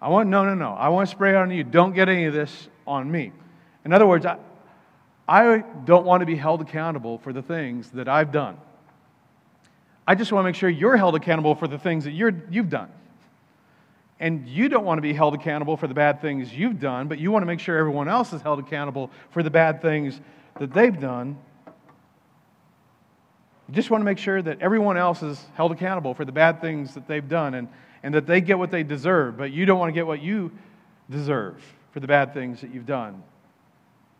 I 0.01 0.09
want, 0.09 0.29
no, 0.29 0.45
no, 0.45 0.53
no. 0.53 0.73
I 0.73 0.89
want 0.89 1.09
to 1.09 1.11
spray 1.11 1.35
on 1.35 1.51
you. 1.51 1.63
Don't 1.63 1.93
get 1.93 2.09
any 2.09 2.25
of 2.25 2.33
this 2.33 2.69
on 2.87 3.09
me. 3.09 3.31
In 3.85 3.93
other 3.93 4.05
words, 4.05 4.25
I, 4.25 4.37
I 5.27 5.63
don't 5.85 6.05
want 6.05 6.21
to 6.21 6.25
be 6.25 6.35
held 6.35 6.61
accountable 6.61 7.17
for 7.17 7.33
the 7.33 7.41
things 7.41 7.89
that 7.91 8.07
I've 8.07 8.31
done. 8.31 8.57
I 10.07 10.15
just 10.15 10.31
want 10.31 10.43
to 10.43 10.47
make 10.47 10.55
sure 10.55 10.69
you're 10.69 10.97
held 10.97 11.15
accountable 11.15 11.53
for 11.53 11.67
the 11.67 11.77
things 11.77 12.05
that 12.05 12.11
you're, 12.11 12.33
you've 12.49 12.69
done. 12.69 12.89
And 14.19 14.47
you 14.47 14.67
don't 14.67 14.83
want 14.83 14.97
to 14.97 15.01
be 15.01 15.13
held 15.13 15.33
accountable 15.33 15.77
for 15.77 15.87
the 15.87 15.93
bad 15.93 16.21
things 16.21 16.53
you've 16.53 16.79
done, 16.79 17.07
but 17.07 17.19
you 17.19 17.31
want 17.31 17.43
to 17.43 17.45
make 17.45 17.59
sure 17.59 17.77
everyone 17.77 18.09
else 18.09 18.33
is 18.33 18.41
held 18.41 18.59
accountable 18.59 19.11
for 19.31 19.43
the 19.43 19.49
bad 19.49 19.81
things 19.81 20.19
that 20.59 20.73
they've 20.73 20.99
done. 20.99 21.37
You 23.69 23.75
just 23.75 23.91
want 23.91 24.01
to 24.01 24.05
make 24.05 24.17
sure 24.17 24.41
that 24.41 24.61
everyone 24.61 24.97
else 24.97 25.21
is 25.21 25.45
held 25.53 25.71
accountable 25.71 26.15
for 26.15 26.25
the 26.25 26.31
bad 26.31 26.59
things 26.59 26.95
that 26.95 27.07
they've 27.07 27.27
done 27.29 27.53
and, 27.53 27.67
and 28.01 28.15
that 28.15 28.25
they 28.25 28.41
get 28.41 28.57
what 28.57 28.71
they 28.71 28.81
deserve, 28.81 29.37
but 29.37 29.51
you 29.51 29.67
don't 29.67 29.77
want 29.77 29.89
to 29.89 29.93
get 29.93 30.07
what 30.07 30.23
you 30.23 30.51
deserve 31.07 31.61
for 31.91 31.99
the 31.99 32.07
bad 32.07 32.33
things 32.33 32.61
that 32.61 32.73
you've 32.73 32.87
done. 32.87 33.21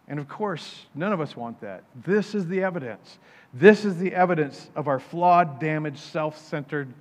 And 0.08 0.20
of 0.20 0.28
course, 0.28 0.86
none 0.94 1.12
of 1.14 1.20
us 1.20 1.36
want 1.36 1.62
that. 1.62 1.84
This 2.06 2.36
is 2.36 2.46
the 2.46 2.62
evidence. 2.62 3.18
This 3.52 3.86
is 3.86 3.98
the 3.98 4.14
evidence 4.14 4.70
of 4.76 4.88
our 4.88 5.00
flawed, 5.00 5.60
damaged, 5.60 5.98
self 5.98 6.38
centered 6.38 6.94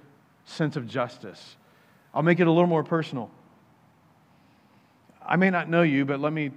sense 0.46 0.76
of 0.76 0.88
justice. 0.88 1.56
I'll 2.14 2.22
make 2.22 2.40
it 2.40 2.46
a 2.46 2.50
little 2.50 2.66
more 2.66 2.82
personal. 2.82 3.30
I 5.22 5.36
may 5.36 5.50
not 5.50 5.68
know 5.68 5.82
you, 5.82 6.06
but 6.06 6.18
let 6.18 6.32
me 6.32 6.52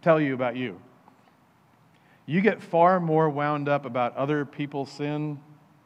tell 0.00 0.18
you 0.18 0.32
about 0.32 0.56
you 0.56 0.80
you 2.26 2.40
get 2.40 2.62
far 2.62 3.00
more 3.00 3.28
wound 3.28 3.68
up 3.68 3.84
about 3.84 4.16
other 4.16 4.44
people's 4.44 4.90
sin 4.90 5.38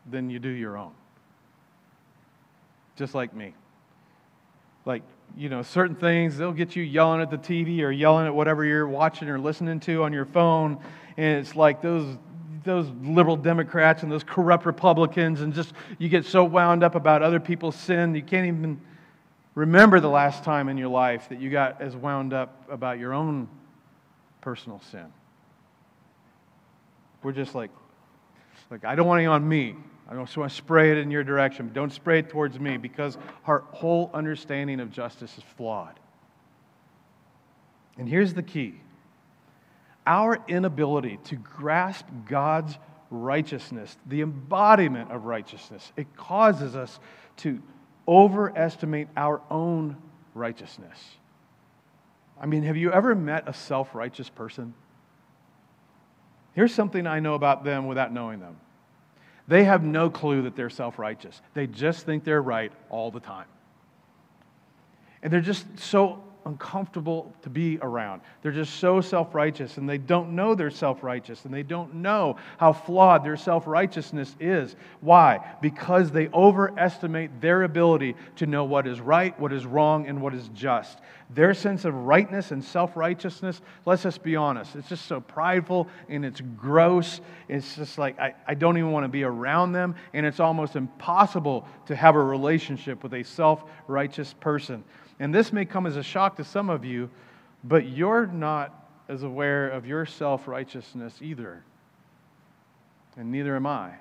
than 0.09 0.31
you 0.31 0.39
do 0.39 0.49
your 0.49 0.77
own. 0.77 0.93
Just 2.97 3.15
like 3.15 3.35
me. 3.35 3.55
Like, 4.85 5.03
you 5.37 5.49
know, 5.49 5.63
certain 5.63 5.97
things, 5.97 6.39
they'll 6.39 6.53
get 6.53 6.77
you 6.77 6.83
yelling 6.83 7.21
at 7.21 7.31
the 7.31 7.39
TV 7.39 7.83
or 7.83 7.91
yelling 7.91 8.27
at 8.27 8.35
whatever 8.35 8.65
you're 8.65 8.89
watching 8.89 9.29
or 9.29 9.39
listening 9.39 9.81
to 9.81 10.03
on 10.05 10.13
your 10.13 10.25
phone. 10.25 10.79
And 11.17 11.39
it's 11.39 11.55
like 11.55 11.83
those, 11.83 12.17
those 12.65 12.89
liberal 13.03 13.37
Democrats 13.37 14.03
and 14.03 14.11
those 14.11 14.25
corrupt 14.25 14.65
Republicans, 14.65 15.41
and 15.41 15.53
just 15.53 15.73
you 15.99 16.09
get 16.09 16.25
so 16.25 16.45
wound 16.45 16.83
up 16.83 16.95
about 16.95 17.23
other 17.23 17.41
people's 17.41 17.77
sin, 17.77 18.15
you 18.15 18.23
can't 18.23 18.47
even 18.47 18.81
remember 19.55 19.99
the 20.01 20.09
last 20.09 20.45
time 20.45 20.69
in 20.69 20.79
your 20.79 20.89
life 20.89 21.29
that 21.29 21.41
you 21.41 21.51
got 21.51 21.83
as 21.83 21.97
wound 21.97 22.33
up 22.33 22.65
about 22.71 22.99
your 22.99 23.13
own 23.13 23.49
personal 24.41 24.81
sin. 24.91 25.13
We're 27.23 27.33
just 27.33 27.55
like, 27.55 27.71
like 28.71 28.85
I 28.85 28.95
don't 28.95 29.07
want 29.07 29.19
any 29.21 29.27
on 29.27 29.47
me. 29.49 29.75
I 30.09 30.15
just 30.15 30.37
want 30.37 30.51
to 30.51 30.57
spray 30.57 30.91
it 30.91 30.99
in 30.99 31.11
your 31.11 31.23
direction. 31.23 31.67
But 31.67 31.75
don't 31.75 31.93
spray 31.93 32.21
it 32.21 32.31
towards 32.31 32.59
me 32.59 32.79
because 32.79 33.19
our 33.47 33.61
whole 33.73 34.11
understanding 34.15 34.81
of 34.81 34.91
justice 34.91 35.37
is 35.37 35.45
flawed. 35.57 36.01
And 37.99 38.09
here's 38.09 38.35
the 38.35 38.43
key 38.43 38.81
our 40.07 40.43
inability 40.49 41.19
to 41.25 41.37
grasp 41.37 42.07
God's 42.27 42.79
righteousness, 43.11 43.97
the 44.07 44.23
embodiment 44.23 45.11
of 45.11 45.27
righteousness, 45.27 45.93
it 45.97 46.17
causes 46.17 46.75
us 46.75 46.99
to 47.39 47.63
overestimate 48.07 49.09
our 49.17 49.43
own 49.51 49.97
righteousness. 50.35 50.99
I 52.41 52.47
mean, 52.47 52.63
have 52.63 52.77
you 52.77 52.93
ever 52.93 53.15
met 53.15 53.45
a 53.47 53.53
self 53.53 53.95
righteous 53.95 54.31
person? 54.31 54.75
Here's 56.59 56.75
something 56.75 57.07
I 57.07 57.21
know 57.21 57.35
about 57.35 57.63
them 57.63 57.87
without 57.87 58.13
knowing 58.13 58.41
them 58.41 58.57
they 59.47 59.63
have 59.63 59.85
no 59.85 60.11
clue 60.11 60.43
that 60.43 60.57
they're 60.57 60.69
self 60.69 60.99
righteous, 60.99 61.41
they 61.55 61.69
just 61.69 62.05
think 62.05 62.25
they're 62.25 62.43
right 62.43 62.73
all 62.91 63.13
the 63.13 63.21
time. 63.21 63.47
And 65.23 65.33
they're 65.33 65.41
just 65.41 65.79
so 65.79 66.25
uncomfortable 66.45 67.33
to 67.43 67.51
be 67.51 67.79
around. 67.83 68.23
They're 68.43 68.53
just 68.53 68.77
so 68.77 69.01
self 69.01 69.35
righteous 69.35 69.77
and 69.77 69.89
they 69.89 69.99
don't 69.99 70.35
know 70.35 70.55
they're 70.55 70.71
self 70.71 71.03
righteous 71.03 71.45
and 71.45 71.53
they 71.53 71.63
don't 71.63 71.97
know 71.97 72.37
how 72.59 72.73
flawed 72.73 73.25
their 73.25 73.37
self 73.37 73.67
righteousness 73.67 74.35
is. 74.41 74.77
Why? 75.01 75.45
Because 75.61 76.11
they 76.11 76.29
overestimate 76.29 77.41
their 77.41 77.63
ability 77.65 78.17
to 78.37 78.47
know 78.47 78.65
what 78.65 78.87
is 78.87 79.01
right, 79.01 79.39
what 79.39 79.53
is 79.53 79.67
wrong, 79.67 80.07
and 80.07 80.21
what 80.21 80.35
is 80.35 80.49
just. 80.55 81.01
Their 81.31 81.53
sense 81.53 81.85
of 81.85 81.95
rightness 81.95 82.53
and 82.53 82.65
self 82.65 82.97
righteousness, 82.97 83.61
let's 83.85 84.03
just 84.03 84.23
be 84.23 84.35
honest, 84.37 84.77
it's 84.77 84.89
just 84.89 85.07
so 85.07 85.21
prideful 85.21 85.89
and 86.09 86.25
it's 86.25 86.41
gross. 86.57 87.21
It's 87.49 87.77
just 87.77 87.99
like, 87.99 88.19
I, 88.19 88.35
I 88.47 88.55
don't 88.55 88.79
even 88.79 88.93
want 88.93 89.05
to 89.05 89.09
be 89.09 89.25
around 89.25 89.73
them, 89.73 89.95
and 90.15 90.25
it's 90.25 90.41
almost 90.41 90.77
impossible 90.77 91.67
to 91.87 91.97
have 91.97 92.15
a 92.15 92.23
relationship 92.23 93.03
with 93.03 93.15
a 93.15 93.23
self 93.23 93.65
righteous 93.87 94.35
person. 94.35 94.85
And 95.21 95.35
this 95.35 95.53
may 95.53 95.65
come 95.65 95.87
as 95.87 95.97
a 95.97 96.03
shock 96.03 96.37
to 96.37 96.45
some 96.45 96.71
of 96.71 96.85
you, 96.85 97.11
but 97.65 97.89
you're 97.89 98.27
not 98.27 98.89
as 99.09 99.23
aware 99.23 99.69
of 99.71 99.87
your 99.87 100.07
self 100.07 100.47
righteousness 100.47 101.19
either. 101.21 101.65
And 103.17 103.33
neither 103.33 103.57
am 103.57 103.67
I. 103.67 103.95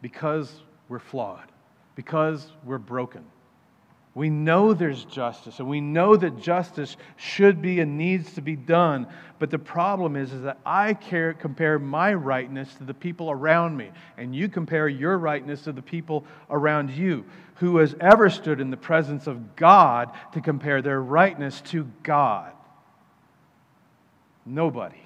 Because 0.00 0.62
we're 0.88 1.00
flawed, 1.00 1.50
because 1.96 2.52
we're 2.64 2.78
broken. 2.78 3.24
We 4.16 4.30
know 4.30 4.72
there's 4.72 5.04
justice, 5.04 5.58
and 5.58 5.68
we 5.68 5.82
know 5.82 6.16
that 6.16 6.40
justice 6.40 6.96
should 7.16 7.60
be 7.60 7.80
and 7.80 7.98
needs 7.98 8.32
to 8.32 8.40
be 8.40 8.56
done. 8.56 9.08
But 9.38 9.50
the 9.50 9.58
problem 9.58 10.16
is, 10.16 10.32
is 10.32 10.40
that 10.44 10.58
I 10.64 10.94
care, 10.94 11.34
compare 11.34 11.78
my 11.78 12.14
rightness 12.14 12.74
to 12.76 12.84
the 12.84 12.94
people 12.94 13.30
around 13.30 13.76
me, 13.76 13.90
and 14.16 14.34
you 14.34 14.48
compare 14.48 14.88
your 14.88 15.18
rightness 15.18 15.64
to 15.64 15.72
the 15.72 15.82
people 15.82 16.24
around 16.48 16.88
you. 16.92 17.26
Who 17.56 17.76
has 17.76 17.94
ever 18.00 18.30
stood 18.30 18.58
in 18.58 18.70
the 18.70 18.78
presence 18.78 19.26
of 19.26 19.54
God 19.54 20.10
to 20.32 20.40
compare 20.40 20.80
their 20.80 21.02
rightness 21.02 21.60
to 21.66 21.86
God? 22.02 22.52
Nobody. 24.46 25.05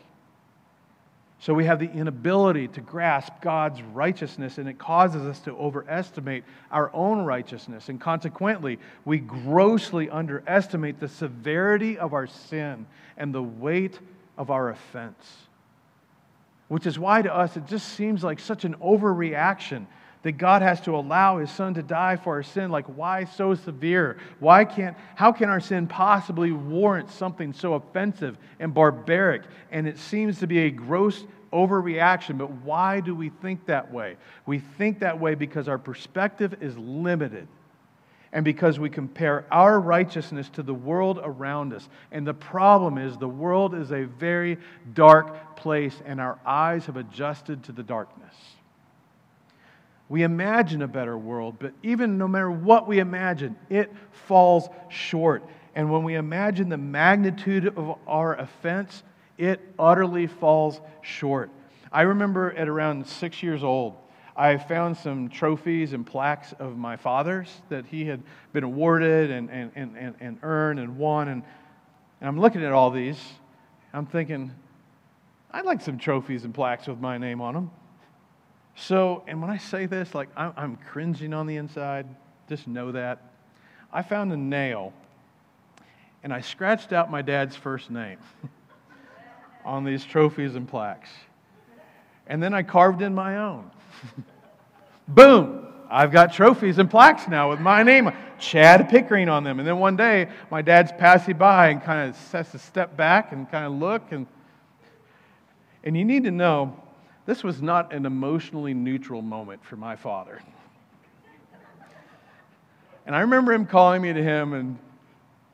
So 1.41 1.55
we 1.55 1.65
have 1.65 1.79
the 1.79 1.91
inability 1.91 2.69
to 2.69 2.83
grasp 2.83 3.33
God's 3.41 3.81
righteousness, 3.83 4.59
and 4.59 4.69
it 4.69 4.79
causes 4.79 5.23
us 5.23 5.41
to 5.41 5.57
overestimate 5.57 6.45
our 6.71 6.95
own 6.95 7.25
righteousness. 7.25 7.89
And 7.89 7.99
consequently, 7.99 8.79
we 9.07 9.19
grossly 9.19 10.11
underestimate 10.11 11.01
the 11.01 11.09
severity 11.09 11.99
of 11.99 12.13
our 12.13 12.27
sin 12.27 12.85
and 13.17 13.35
the 13.35 13.43
weight 13.43 13.99
of 14.37 14.51
our 14.51 14.69
offense. 14.69 15.47
which 16.69 16.87
is 16.87 17.01
why 17.01 17.21
to 17.21 17.35
us 17.35 17.57
it 17.57 17.67
just 17.67 17.89
seems 17.89 18.23
like 18.23 18.39
such 18.39 18.65
an 18.65 18.75
overreaction 18.77 19.87
that 20.23 20.33
God 20.33 20.63
has 20.63 20.81
to 20.83 20.95
allow 20.95 21.39
his 21.39 21.51
son 21.51 21.75
to 21.75 21.83
die 21.83 22.17
for 22.17 22.35
our 22.35 22.43
sin. 22.43 22.71
Like, 22.71 22.87
why 22.87 23.25
so 23.25 23.55
severe? 23.55 24.19
Why 24.39 24.65
can't, 24.65 24.97
how 25.15 25.33
can 25.33 25.49
our 25.49 25.61
sin 25.61 25.87
possibly 25.87 26.53
warrant 26.53 27.11
something 27.11 27.53
so 27.53 27.75
offensive 27.75 28.37
and 28.59 28.75
barbaric? 28.75 29.43
And 29.71 29.89
it 29.89 29.99
seems 29.99 30.41
to 30.41 30.47
be 30.47 30.61
a 30.61 30.71
gross 30.71 31.25
overreaction, 31.53 32.39
but 32.39 32.51
why 32.51 33.01
do 33.01 33.15
we 33.15 33.31
think 33.31 33.67
that 33.67 33.91
way? 33.91 34.17
We 34.47 34.59
think 34.59 35.01
that 35.01 35.19
way 35.19 35.35
because 35.35 35.69
our 35.69 35.79
perspective 35.79 36.57
is 36.61 36.77
limited 36.77 37.49
and 38.33 38.45
because 38.45 38.79
we 38.79 38.89
compare 38.89 39.45
our 39.51 39.81
righteousness 39.81 40.49
to 40.51 40.63
the 40.63 40.75
world 40.75 41.19
around 41.23 41.73
us. 41.73 41.89
And 42.13 42.25
the 42.27 42.35
problem 42.35 42.99
is, 42.99 43.17
the 43.17 43.29
world 43.29 43.75
is 43.75 43.91
a 43.91 44.05
very 44.05 44.59
dark 44.95 45.57
place, 45.57 46.01
and 46.07 46.21
our 46.21 46.39
eyes 46.47 46.87
have 46.87 46.97
adjusted 46.97 47.65
to 47.65 47.73
the 47.73 47.83
darkness. 47.83 48.35
We 50.11 50.25
imagine 50.25 50.83
a 50.83 50.89
better 50.89 51.17
world, 51.17 51.57
but 51.61 51.73
even 51.85 52.19
no 52.19 52.27
matter 52.27 52.51
what 52.51 52.89
we 52.89 52.99
imagine, 52.99 53.57
it 53.71 53.93
falls 54.11 54.69
short. 54.89 55.45
And 55.77 55.89
when 55.89 56.03
we 56.03 56.17
imagine 56.17 56.69
the 56.69 56.77
magnitude 56.77 57.69
of 57.69 57.97
our 58.09 58.35
offense, 58.35 59.05
it 59.39 59.61
utterly 59.79 60.27
falls 60.27 60.81
short. 61.01 61.51
I 61.93 62.03
remember 62.03 62.53
at 62.57 62.69
around 62.69 63.07
six 63.07 63.41
years 63.41 63.63
old, 63.63 63.95
I 64.37 64.57
found 64.57 64.97
some 64.97 65.29
trophies 65.29 65.93
and 65.93 66.05
plaques 66.05 66.55
of 66.59 66.77
my 66.77 66.97
father's 66.97 67.63
that 67.69 67.87
he 67.87 68.05
had 68.05 68.21
been 68.53 68.65
awarded 68.65 69.31
and, 69.31 69.49
and, 69.49 69.71
and, 69.77 70.17
and, 70.19 70.39
earned 70.43 70.81
and 70.81 70.99
won. 70.99 71.29
And, 71.29 71.45
and 72.21 72.29
I'm 72.29 72.41
looking 72.41 72.65
at 72.65 72.73
all 72.73 72.91
these. 72.91 73.21
I'm 73.93 74.07
thinking, 74.07 74.51
I'd 75.53 75.65
like 75.65 75.81
some 75.81 75.99
trophies 75.99 76.45
and 76.45 76.53
plaques 76.53 76.89
with 76.89 76.99
my 76.99 77.17
name 77.17 77.41
on 77.41 77.55
them. 77.55 77.71
So, 78.77 79.25
and 79.27 79.41
when 79.41 79.51
I 79.51 79.59
say 79.59 79.87
this, 79.87 80.15
like 80.15 80.29
I'm, 80.37 80.53
I'm 80.57 80.77
cringing 80.77 81.35
on 81.35 81.47
the 81.47 81.57
inside, 81.57 82.07
just 82.49 82.67
know 82.67 82.93
that. 82.93 83.23
I 83.93 84.03
found 84.03 84.33
a 84.33 84.37
nail 84.37 84.93
and 86.23 86.33
I 86.33 86.41
scratched 86.41 86.93
out 86.93 87.11
my 87.11 87.23
dad's 87.23 87.57
first 87.57 87.91
name 87.91 88.19
on 89.65 89.85
these 89.85 90.05
trophies 90.05 90.55
and 90.55 90.69
plaques. 90.69 91.11
And 92.27 92.43
then 92.43 92.55
I 92.55 92.63
carved 92.63 93.03
in 93.03 93.15
my 93.15 93.39
own. 93.39 93.71
Boom! 95.09 95.67
I've 95.91 96.13
got 96.13 96.33
trophies 96.33 96.79
and 96.79 96.89
plaques 96.89 97.27
now 97.27 97.51
with 97.51 97.59
my 97.59 97.83
name, 97.83 98.13
Chad 98.39 98.89
Pickering, 98.89 99.29
on 99.29 99.43
them. 99.43 99.59
And 99.59 99.67
then 99.67 99.81
one 99.81 99.97
day, 99.97 100.29
my 100.49 100.63
dad's 100.63 100.93
passing 100.93 101.37
by 101.37 101.71
and 101.71 101.83
kind 101.83 102.09
of 102.09 102.17
sets 102.17 102.55
a 102.55 102.61
step 102.61 102.97
back 102.97 103.33
and 103.33 103.51
kind 103.51 103.65
of 103.65 103.73
look. 103.73 104.13
And, 104.13 104.29
and 105.83 105.97
you 105.97 106.05
need 106.05 106.23
to 106.25 106.31
know, 106.31 106.81
this 107.31 107.45
was 107.45 107.63
not 107.63 107.93
an 107.93 108.07
emotionally 108.07 108.75
neutral 108.75 109.23
moment 109.23 109.65
for 109.65 109.77
my 109.77 109.95
father. 109.95 110.43
And 113.07 113.15
I 113.15 113.21
remember 113.21 113.53
him 113.53 113.67
calling 113.67 114.03
me 114.03 114.13
to 114.13 114.21
him 114.21 114.53
and 114.53 114.77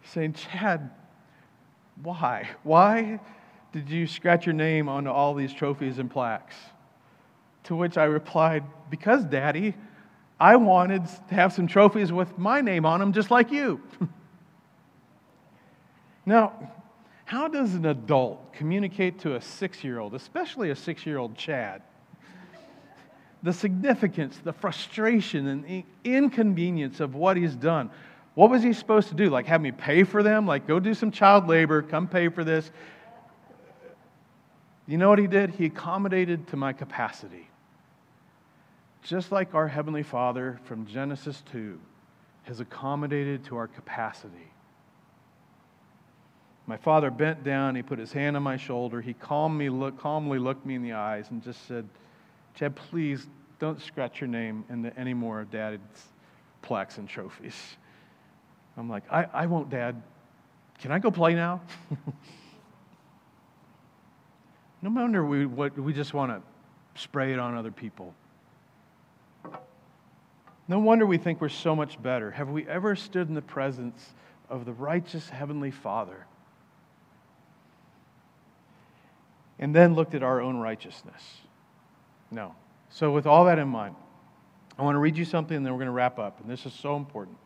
saying, 0.03 0.33
Chad, 0.33 0.91
why? 2.03 2.49
Why 2.63 3.21
did 3.73 3.91
you 3.91 4.07
scratch 4.07 4.47
your 4.47 4.55
name 4.55 4.89
on 4.89 5.07
all 5.07 5.35
these 5.35 5.53
trophies 5.53 5.99
and 5.99 6.11
plaques? 6.11 6.57
To 7.65 7.77
which 7.77 7.99
I 7.99 8.05
replied, 8.05 8.65
Because, 8.89 9.27
Daddy, 9.27 9.75
I 10.41 10.57
wanted 10.57 11.05
to 11.29 11.35
have 11.35 11.53
some 11.53 11.67
trophies 11.67 12.11
with 12.11 12.39
my 12.39 12.63
name 12.63 12.87
on 12.87 13.01
them 13.01 13.13
just 13.13 13.31
like 13.31 13.53
you. 13.53 13.83
now, 16.25 16.73
how 17.27 17.49
does 17.49 17.75
an 17.75 17.87
adult 17.87 18.53
communicate 18.53 19.19
to 19.19 19.35
a 19.35 19.41
six 19.41 19.83
year 19.83 19.99
old, 19.99 20.15
especially 20.15 20.71
a 20.71 20.77
six 20.77 21.05
year 21.05 21.19
old 21.19 21.37
Chad, 21.37 21.83
the 23.43 23.53
significance, 23.53 24.39
the 24.43 24.53
frustration, 24.53 25.49
and 25.49 25.65
the 25.65 25.85
inconvenience 26.05 27.01
of 27.01 27.17
what 27.17 27.37
he's 27.37 27.57
done? 27.57 27.91
What 28.35 28.49
was 28.49 28.63
he 28.63 28.73
supposed 28.73 29.09
to 29.09 29.15
do? 29.15 29.29
Like, 29.29 29.47
have 29.47 29.61
me 29.61 29.73
pay 29.73 30.05
for 30.05 30.23
them? 30.23 30.47
Like, 30.47 30.69
go 30.69 30.79
do 30.79 30.95
some 30.95 31.11
child 31.11 31.49
labor, 31.49 31.83
come 31.83 32.07
pay 32.07 32.29
for 32.29 32.45
this? 32.45 32.71
You 34.87 34.97
know 34.97 35.09
what 35.09 35.19
he 35.19 35.27
did? 35.27 35.51
He 35.51 35.67
accommodated 35.67 36.47
to 36.49 36.57
my 36.57 36.73
capacity. 36.73 37.49
Just 39.03 39.33
like 39.33 39.53
our 39.53 39.67
Heavenly 39.67 40.05
Father 40.05 40.61
from 40.65 40.87
Genesis 40.87 41.43
2 41.51 41.81
has 42.45 42.61
accommodated 42.61 43.45
to 43.47 43.57
our 43.57 43.67
capacity. 43.67 44.53
My 46.67 46.77
father 46.77 47.11
bent 47.11 47.45
down, 47.45 47.77
he 47.77 47.83
put 47.83 47.99
his 47.99 48.13
hand 48.13 48.37
on 48.37 48.43
my 48.43 48.57
shoulder, 48.57 49.01
he 49.01 49.15
calmly, 49.15 49.71
calmly 49.99 50.39
looked 50.39 50.67
me 50.67 50.75
in 50.75 50.83
the 50.83 50.95
eyes 50.95 51.31
and 51.31 51.43
just 51.43 51.67
said, 51.69 51.89
Chad, 52.55 52.75
please 52.75 53.29
don't 53.59 53.81
scratch 53.81 54.21
your 54.21 54.29
name 54.29 54.65
into 54.69 54.97
any 54.99 55.15
more 55.15 55.41
of 55.41 55.51
Dad's 55.51 56.09
plaques 56.63 56.99
and 56.99 57.09
trophies. 57.09 57.55
I'm 58.77 58.91
like, 58.91 59.05
I, 59.11 59.27
I 59.33 59.47
won't, 59.47 59.71
Dad. 59.71 60.03
Can 60.81 60.91
I 60.91 60.99
go 60.99 61.11
play 61.11 61.35
now? 61.35 61.63
no 64.83 64.91
wonder 64.91 65.25
we, 65.25 65.47
what, 65.47 65.79
we 65.79 65.93
just 65.93 66.13
want 66.13 66.33
to 66.33 66.43
spray 67.01 67.33
it 67.33 67.39
on 67.39 67.57
other 67.57 67.71
people. 67.71 68.13
No 70.69 70.81
wonder 70.81 71.07
we 71.07 71.17
think 71.17 71.41
we're 71.41 71.49
so 71.49 71.77
much 71.77 72.03
better. 72.03 72.33
Have 72.33 72.51
we 72.51 72.67
ever 72.67 72.97
stood 72.97 73.29
in 73.29 73.35
the 73.35 73.43
presence 73.43 74.15
of 74.51 74.65
the 74.65 74.73
righteous 74.73 75.29
Heavenly 75.29 75.71
Father 75.71 76.27
and 79.59 79.75
then 79.75 79.95
looked 79.95 80.15
at 80.15 80.23
our 80.23 80.41
own 80.41 80.59
righteousness? 80.59 81.23
No. 82.31 82.55
So, 82.91 83.11
with 83.11 83.27
all 83.27 83.45
that 83.47 83.59
in 83.59 83.69
mind, 83.69 83.95
I 84.79 84.83
want 84.83 84.95
to 84.95 85.01
read 85.01 85.17
you 85.17 85.25
something 85.25 85.57
and 85.57 85.65
then 85.65 85.73
we're 85.73 85.79
going 85.79 85.87
to 85.87 85.93
wrap 85.93 86.19
up. 86.19 86.41
And 86.41 86.51
this 86.51 86.67
is 86.67 86.73
so 86.73 86.97
important. 86.97 87.39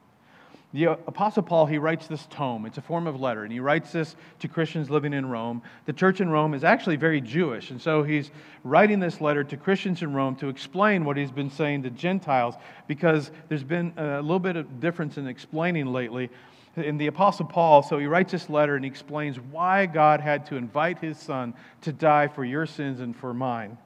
The 0.72 0.84
Apostle 0.84 1.42
Paul, 1.42 1.66
he 1.66 1.78
writes 1.78 2.06
this 2.06 2.26
tome. 2.26 2.64
It's 2.64 2.78
a 2.78 2.82
form 2.82 3.08
of 3.08 3.20
letter, 3.20 3.42
and 3.42 3.52
he 3.52 3.58
writes 3.58 3.90
this 3.90 4.14
to 4.38 4.46
Christians 4.46 4.88
living 4.88 5.12
in 5.12 5.26
Rome. 5.26 5.62
The 5.86 5.92
church 5.92 6.20
in 6.20 6.30
Rome 6.30 6.54
is 6.54 6.62
actually 6.62 6.94
very 6.94 7.20
Jewish, 7.20 7.72
and 7.72 7.82
so 7.82 8.04
he's 8.04 8.30
writing 8.62 9.00
this 9.00 9.20
letter 9.20 9.42
to 9.42 9.56
Christians 9.56 10.00
in 10.02 10.14
Rome 10.14 10.36
to 10.36 10.48
explain 10.48 11.04
what 11.04 11.16
he's 11.16 11.32
been 11.32 11.50
saying 11.50 11.82
to 11.82 11.90
Gentiles 11.90 12.54
because 12.86 13.32
there's 13.48 13.64
been 13.64 13.92
a 13.96 14.22
little 14.22 14.38
bit 14.38 14.54
of 14.54 14.78
difference 14.78 15.18
in 15.18 15.26
explaining 15.26 15.86
lately. 15.86 16.30
In 16.76 16.98
the 16.98 17.08
Apostle 17.08 17.46
Paul, 17.46 17.82
so 17.82 17.98
he 17.98 18.06
writes 18.06 18.32
this 18.32 18.48
letter 18.48 18.76
and 18.76 18.84
he 18.84 18.90
explains 18.90 19.38
why 19.38 19.86
God 19.86 20.20
had 20.20 20.46
to 20.46 20.56
invite 20.56 21.00
his 21.00 21.18
son 21.18 21.54
to 21.82 21.92
die 21.92 22.28
for 22.28 22.44
your 22.44 22.66
sins 22.66 23.00
and 23.00 23.16
for 23.16 23.34
mine 23.34 23.76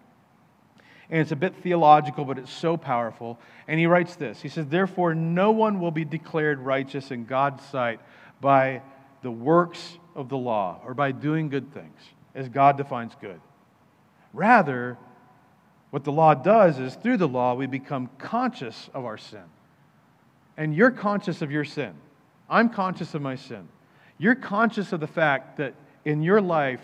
and 1.11 1.20
it's 1.20 1.33
a 1.33 1.37
bit 1.37 1.55
theological, 1.57 2.25
but 2.25 2.38
it's 2.38 2.53
so 2.53 2.77
powerful. 2.77 3.38
And 3.68 3.79
he 3.79 3.87
writes 3.87 4.16
this 4.16 4.40
He 4.40 4.49
says, 4.49 4.66
Therefore, 4.66 5.14
no 5.14 5.51
one 5.51 5.81
will 5.81 5.90
be 5.90 6.05
declared 6.05 6.59
righteous 6.59 7.11
in 7.11 7.25
God's 7.25 7.64
sight 7.66 8.01
by 8.40 8.83
the 9.23 9.31
works 9.31 9.99
of 10.14 10.29
the 10.29 10.37
law 10.37 10.81
or 10.85 10.94
by 10.94 11.12
doing 11.12 11.49
good 11.49 11.73
things, 11.73 12.01
as 12.35 12.49
God 12.49 12.77
defines 12.77 13.12
good. 13.20 13.40
Rather, 14.33 14.99
what 15.90 16.05
the 16.05 16.12
law 16.12 16.35
does 16.35 16.79
is 16.79 16.94
through 16.97 17.18
the 17.18 17.29
law, 17.29 17.55
we 17.55 17.66
become 17.66 18.09
conscious 18.18 18.90
of 18.92 19.05
our 19.05 19.18
sin. 19.18 19.44
And 20.57 20.75
you're 20.75 20.90
conscious 20.90 21.42
of 21.42 21.51
your 21.51 21.64
sin. 21.64 21.94
I'm 22.48 22.68
conscious 22.68 23.14
of 23.14 23.22
my 23.22 23.37
sin. 23.37 23.68
You're 24.18 24.35
conscious 24.35 24.92
of 24.92 25.00
the 25.00 25.07
fact 25.07 25.57
that 25.57 25.74
in 26.04 26.22
your 26.22 26.40
life, 26.40 26.80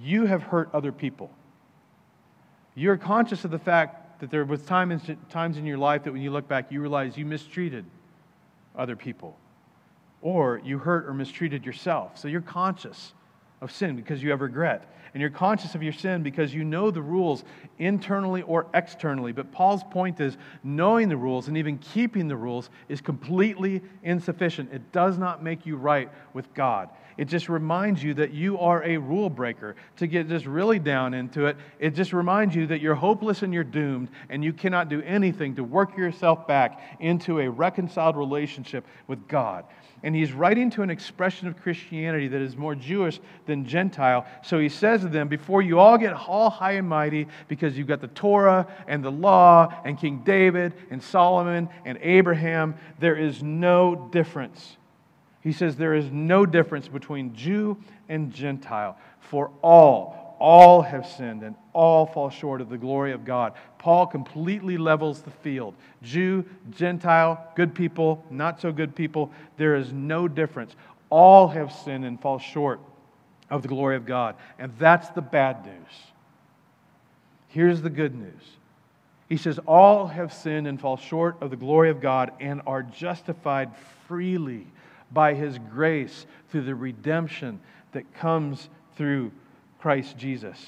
you 0.00 0.26
have 0.26 0.42
hurt 0.42 0.70
other 0.72 0.92
people 0.92 1.30
you're 2.74 2.96
conscious 2.96 3.44
of 3.44 3.50
the 3.50 3.58
fact 3.58 4.20
that 4.20 4.30
there 4.30 4.44
was 4.44 4.62
times 4.62 5.08
in 5.58 5.66
your 5.66 5.78
life 5.78 6.04
that 6.04 6.12
when 6.12 6.22
you 6.22 6.30
look 6.30 6.48
back, 6.48 6.70
you 6.70 6.80
realize 6.80 7.16
you 7.16 7.26
mistreated 7.26 7.84
other 8.76 8.96
people, 8.96 9.36
or 10.22 10.60
you 10.64 10.78
hurt 10.78 11.06
or 11.06 11.12
mistreated 11.12 11.66
yourself. 11.66 12.16
So 12.16 12.28
you're 12.28 12.40
conscious 12.40 13.12
of 13.60 13.70
sin 13.70 13.96
because 13.96 14.22
you 14.22 14.30
have 14.30 14.40
regret. 14.40 14.88
And 15.12 15.20
you're 15.20 15.30
conscious 15.30 15.74
of 15.74 15.82
your 15.82 15.92
sin 15.92 16.22
because 16.22 16.54
you 16.54 16.64
know 16.64 16.90
the 16.90 17.02
rules 17.02 17.44
internally 17.82 18.42
or 18.42 18.66
externally. 18.74 19.32
But 19.32 19.52
Paul's 19.52 19.84
point 19.84 20.20
is 20.20 20.36
knowing 20.62 21.08
the 21.08 21.16
rules 21.16 21.48
and 21.48 21.56
even 21.56 21.78
keeping 21.78 22.28
the 22.28 22.36
rules 22.36 22.70
is 22.88 23.00
completely 23.00 23.82
insufficient. 24.02 24.72
It 24.72 24.92
does 24.92 25.18
not 25.18 25.42
make 25.42 25.66
you 25.66 25.76
right 25.76 26.10
with 26.32 26.52
God. 26.54 26.88
It 27.16 27.26
just 27.26 27.48
reminds 27.48 28.02
you 28.02 28.14
that 28.14 28.32
you 28.32 28.58
are 28.58 28.82
a 28.84 28.96
rule 28.96 29.28
breaker. 29.28 29.76
To 29.96 30.06
get 30.06 30.28
just 30.28 30.46
really 30.46 30.78
down 30.78 31.14
into 31.14 31.46
it, 31.46 31.56
it 31.78 31.90
just 31.90 32.12
reminds 32.12 32.54
you 32.54 32.66
that 32.68 32.80
you're 32.80 32.94
hopeless 32.94 33.42
and 33.42 33.52
you're 33.52 33.64
doomed, 33.64 34.08
and 34.30 34.42
you 34.42 34.52
cannot 34.52 34.88
do 34.88 35.02
anything 35.02 35.54
to 35.56 35.64
work 35.64 35.96
yourself 35.96 36.46
back 36.46 36.80
into 37.00 37.40
a 37.40 37.50
reconciled 37.50 38.16
relationship 38.16 38.86
with 39.06 39.28
God. 39.28 39.64
And 40.04 40.16
he's 40.16 40.32
writing 40.32 40.68
to 40.70 40.82
an 40.82 40.90
expression 40.90 41.46
of 41.46 41.60
Christianity 41.60 42.26
that 42.28 42.40
is 42.40 42.56
more 42.56 42.74
Jewish 42.74 43.20
than 43.46 43.64
Gentile. 43.64 44.26
So 44.42 44.58
he 44.58 44.68
says 44.68 45.02
to 45.02 45.08
them, 45.08 45.28
Before 45.28 45.62
you 45.62 45.78
all 45.78 45.96
get 45.96 46.12
all 46.12 46.50
high 46.50 46.72
and 46.72 46.88
mighty, 46.88 47.28
because 47.46 47.71
you've 47.76 47.88
got 47.88 48.00
the 48.00 48.08
Torah 48.08 48.66
and 48.86 49.04
the 49.04 49.10
law 49.10 49.72
and 49.84 49.98
King 49.98 50.22
David 50.24 50.74
and 50.90 51.02
Solomon 51.02 51.68
and 51.84 51.98
Abraham, 52.02 52.74
there 52.98 53.16
is 53.16 53.42
no 53.42 54.08
difference 54.12 54.76
he 55.42 55.52
says 55.52 55.76
there 55.76 55.94
is 55.94 56.10
no 56.10 56.46
difference 56.46 56.88
between 56.88 57.34
Jew 57.34 57.76
and 58.08 58.32
Gentile, 58.32 58.96
for 59.20 59.50
all, 59.60 60.36
all 60.38 60.82
have 60.82 61.06
sinned 61.06 61.42
and 61.42 61.56
all 61.72 62.06
fall 62.06 62.30
short 62.30 62.60
of 62.60 62.68
the 62.68 62.78
glory 62.78 63.12
of 63.12 63.24
God. 63.24 63.54
Paul 63.78 64.06
completely 64.06 64.78
levels 64.78 65.20
the 65.20 65.30
field. 65.30 65.74
Jew, 66.02 66.44
Gentile, 66.70 67.44
good 67.56 67.74
people, 67.74 68.24
not 68.30 68.60
so 68.60 68.70
good 68.70 68.94
people, 68.94 69.32
there 69.56 69.74
is 69.74 69.92
no 69.92 70.28
difference. 70.28 70.76
All 71.10 71.48
have 71.48 71.72
sinned 71.72 72.04
and 72.04 72.20
fall 72.20 72.38
short 72.38 72.80
of 73.50 73.62
the 73.62 73.68
glory 73.68 73.96
of 73.96 74.06
God. 74.06 74.36
And 74.60 74.72
that's 74.78 75.08
the 75.10 75.22
bad 75.22 75.66
news. 75.66 76.11
Here's 77.52 77.82
the 77.82 77.90
good 77.90 78.14
news. 78.14 78.42
He 79.28 79.36
says, 79.36 79.58
All 79.66 80.06
have 80.06 80.32
sinned 80.32 80.66
and 80.66 80.80
fall 80.80 80.96
short 80.96 81.36
of 81.42 81.50
the 81.50 81.56
glory 81.56 81.90
of 81.90 82.00
God 82.00 82.32
and 82.40 82.62
are 82.66 82.82
justified 82.82 83.70
freely 84.08 84.66
by 85.12 85.34
his 85.34 85.58
grace 85.58 86.24
through 86.48 86.62
the 86.62 86.74
redemption 86.74 87.60
that 87.92 88.14
comes 88.14 88.70
through 88.96 89.32
Christ 89.80 90.16
Jesus. 90.16 90.66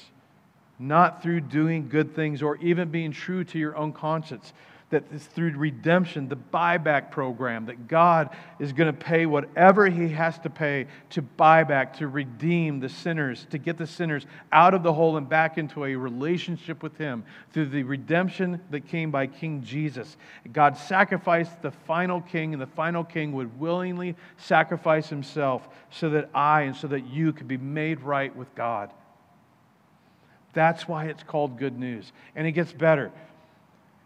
Not 0.77 1.23
through 1.23 1.41
doing 1.41 1.89
good 1.89 2.15
things 2.15 2.43
or 2.43 2.57
even 2.57 2.89
being 2.89 3.11
true 3.11 3.43
to 3.45 3.57
your 3.57 3.75
own 3.75 3.91
conscience. 3.91 4.53
That 4.91 5.03
it's 5.11 5.25
through 5.25 5.57
redemption, 5.57 6.29
the 6.29 6.37
buyback 6.37 7.09
program, 7.09 7.65
that 7.65 7.87
God 7.87 8.29
is 8.59 8.71
going 8.71 8.85
to 8.85 8.97
pay 8.97 9.25
whatever 9.25 9.87
He 9.87 10.09
has 10.09 10.37
to 10.39 10.49
pay 10.49 10.85
to 11.09 11.23
buy 11.23 11.63
back, 11.63 11.97
to 11.97 12.07
redeem 12.07 12.79
the 12.79 12.87
sinners, 12.87 13.47
to 13.49 13.57
get 13.57 13.79
the 13.79 13.87
sinners 13.87 14.27
out 14.51 14.75
of 14.75 14.83
the 14.83 14.93
hole 14.93 15.17
and 15.17 15.27
back 15.27 15.57
into 15.57 15.85
a 15.85 15.95
relationship 15.95 16.83
with 16.83 16.97
Him 16.97 17.25
through 17.51 17.65
the 17.65 17.81
redemption 17.81 18.61
that 18.69 18.87
came 18.87 19.09
by 19.09 19.25
King 19.25 19.63
Jesus. 19.63 20.17
God 20.53 20.77
sacrificed 20.77 21.63
the 21.63 21.71
final 21.71 22.21
king, 22.21 22.53
and 22.53 22.61
the 22.61 22.67
final 22.67 23.03
king 23.03 23.33
would 23.33 23.59
willingly 23.59 24.15
sacrifice 24.37 25.09
Himself 25.09 25.67
so 25.89 26.11
that 26.11 26.29
I 26.35 26.61
and 26.61 26.75
so 26.75 26.87
that 26.89 27.07
you 27.07 27.33
could 27.33 27.47
be 27.47 27.57
made 27.57 28.01
right 28.01 28.33
with 28.35 28.53
God. 28.53 28.93
That's 30.53 30.87
why 30.87 31.05
it's 31.05 31.23
called 31.23 31.59
good 31.59 31.77
news. 31.77 32.13
And 32.35 32.47
it 32.47 32.53
gets 32.53 32.71
better. 32.71 33.11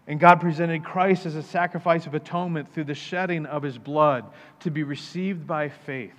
And 0.10 0.20
God 0.20 0.42
presented 0.42 0.84
Christ 0.84 1.28
as 1.28 1.36
a 1.36 1.44
sacrifice 1.44 2.08
of 2.08 2.16
atonement 2.16 2.74
through 2.74 2.86
the 2.86 2.96
shedding 2.96 3.46
of 3.46 3.62
his 3.62 3.78
blood 3.78 4.26
to 4.62 4.72
be 4.72 4.82
received 4.82 5.46
by 5.46 5.70
faith. 5.70 6.16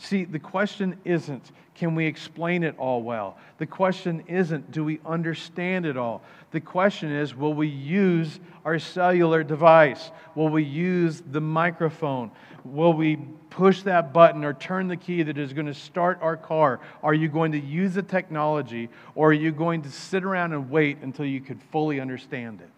See, 0.00 0.24
the 0.24 0.40
question 0.40 0.96
isn't, 1.04 1.52
can 1.76 1.94
we 1.94 2.06
explain 2.06 2.64
it 2.64 2.76
all 2.76 3.04
well? 3.04 3.38
The 3.58 3.66
question 3.66 4.24
isn't, 4.26 4.72
do 4.72 4.82
we 4.82 4.98
understand 5.06 5.86
it 5.86 5.96
all? 5.96 6.22
The 6.50 6.60
question 6.60 7.12
is, 7.12 7.36
will 7.36 7.54
we 7.54 7.68
use 7.68 8.40
our 8.64 8.80
cellular 8.80 9.44
device? 9.44 10.10
Will 10.34 10.48
we 10.48 10.64
use 10.64 11.22
the 11.30 11.40
microphone? 11.40 12.32
Will 12.64 12.94
we 12.94 13.14
push 13.48 13.82
that 13.82 14.12
button 14.12 14.44
or 14.44 14.54
turn 14.54 14.88
the 14.88 14.96
key 14.96 15.22
that 15.22 15.38
is 15.38 15.52
going 15.52 15.66
to 15.66 15.74
start 15.74 16.18
our 16.20 16.36
car? 16.36 16.80
Are 17.00 17.14
you 17.14 17.28
going 17.28 17.52
to 17.52 17.60
use 17.60 17.94
the 17.94 18.02
technology 18.02 18.88
or 19.14 19.28
are 19.28 19.34
you 19.34 19.52
going 19.52 19.82
to 19.82 19.90
sit 19.90 20.24
around 20.24 20.52
and 20.52 20.68
wait 20.68 20.98
until 21.02 21.26
you 21.26 21.40
could 21.40 21.62
fully 21.70 22.00
understand 22.00 22.60
it? 22.60 22.70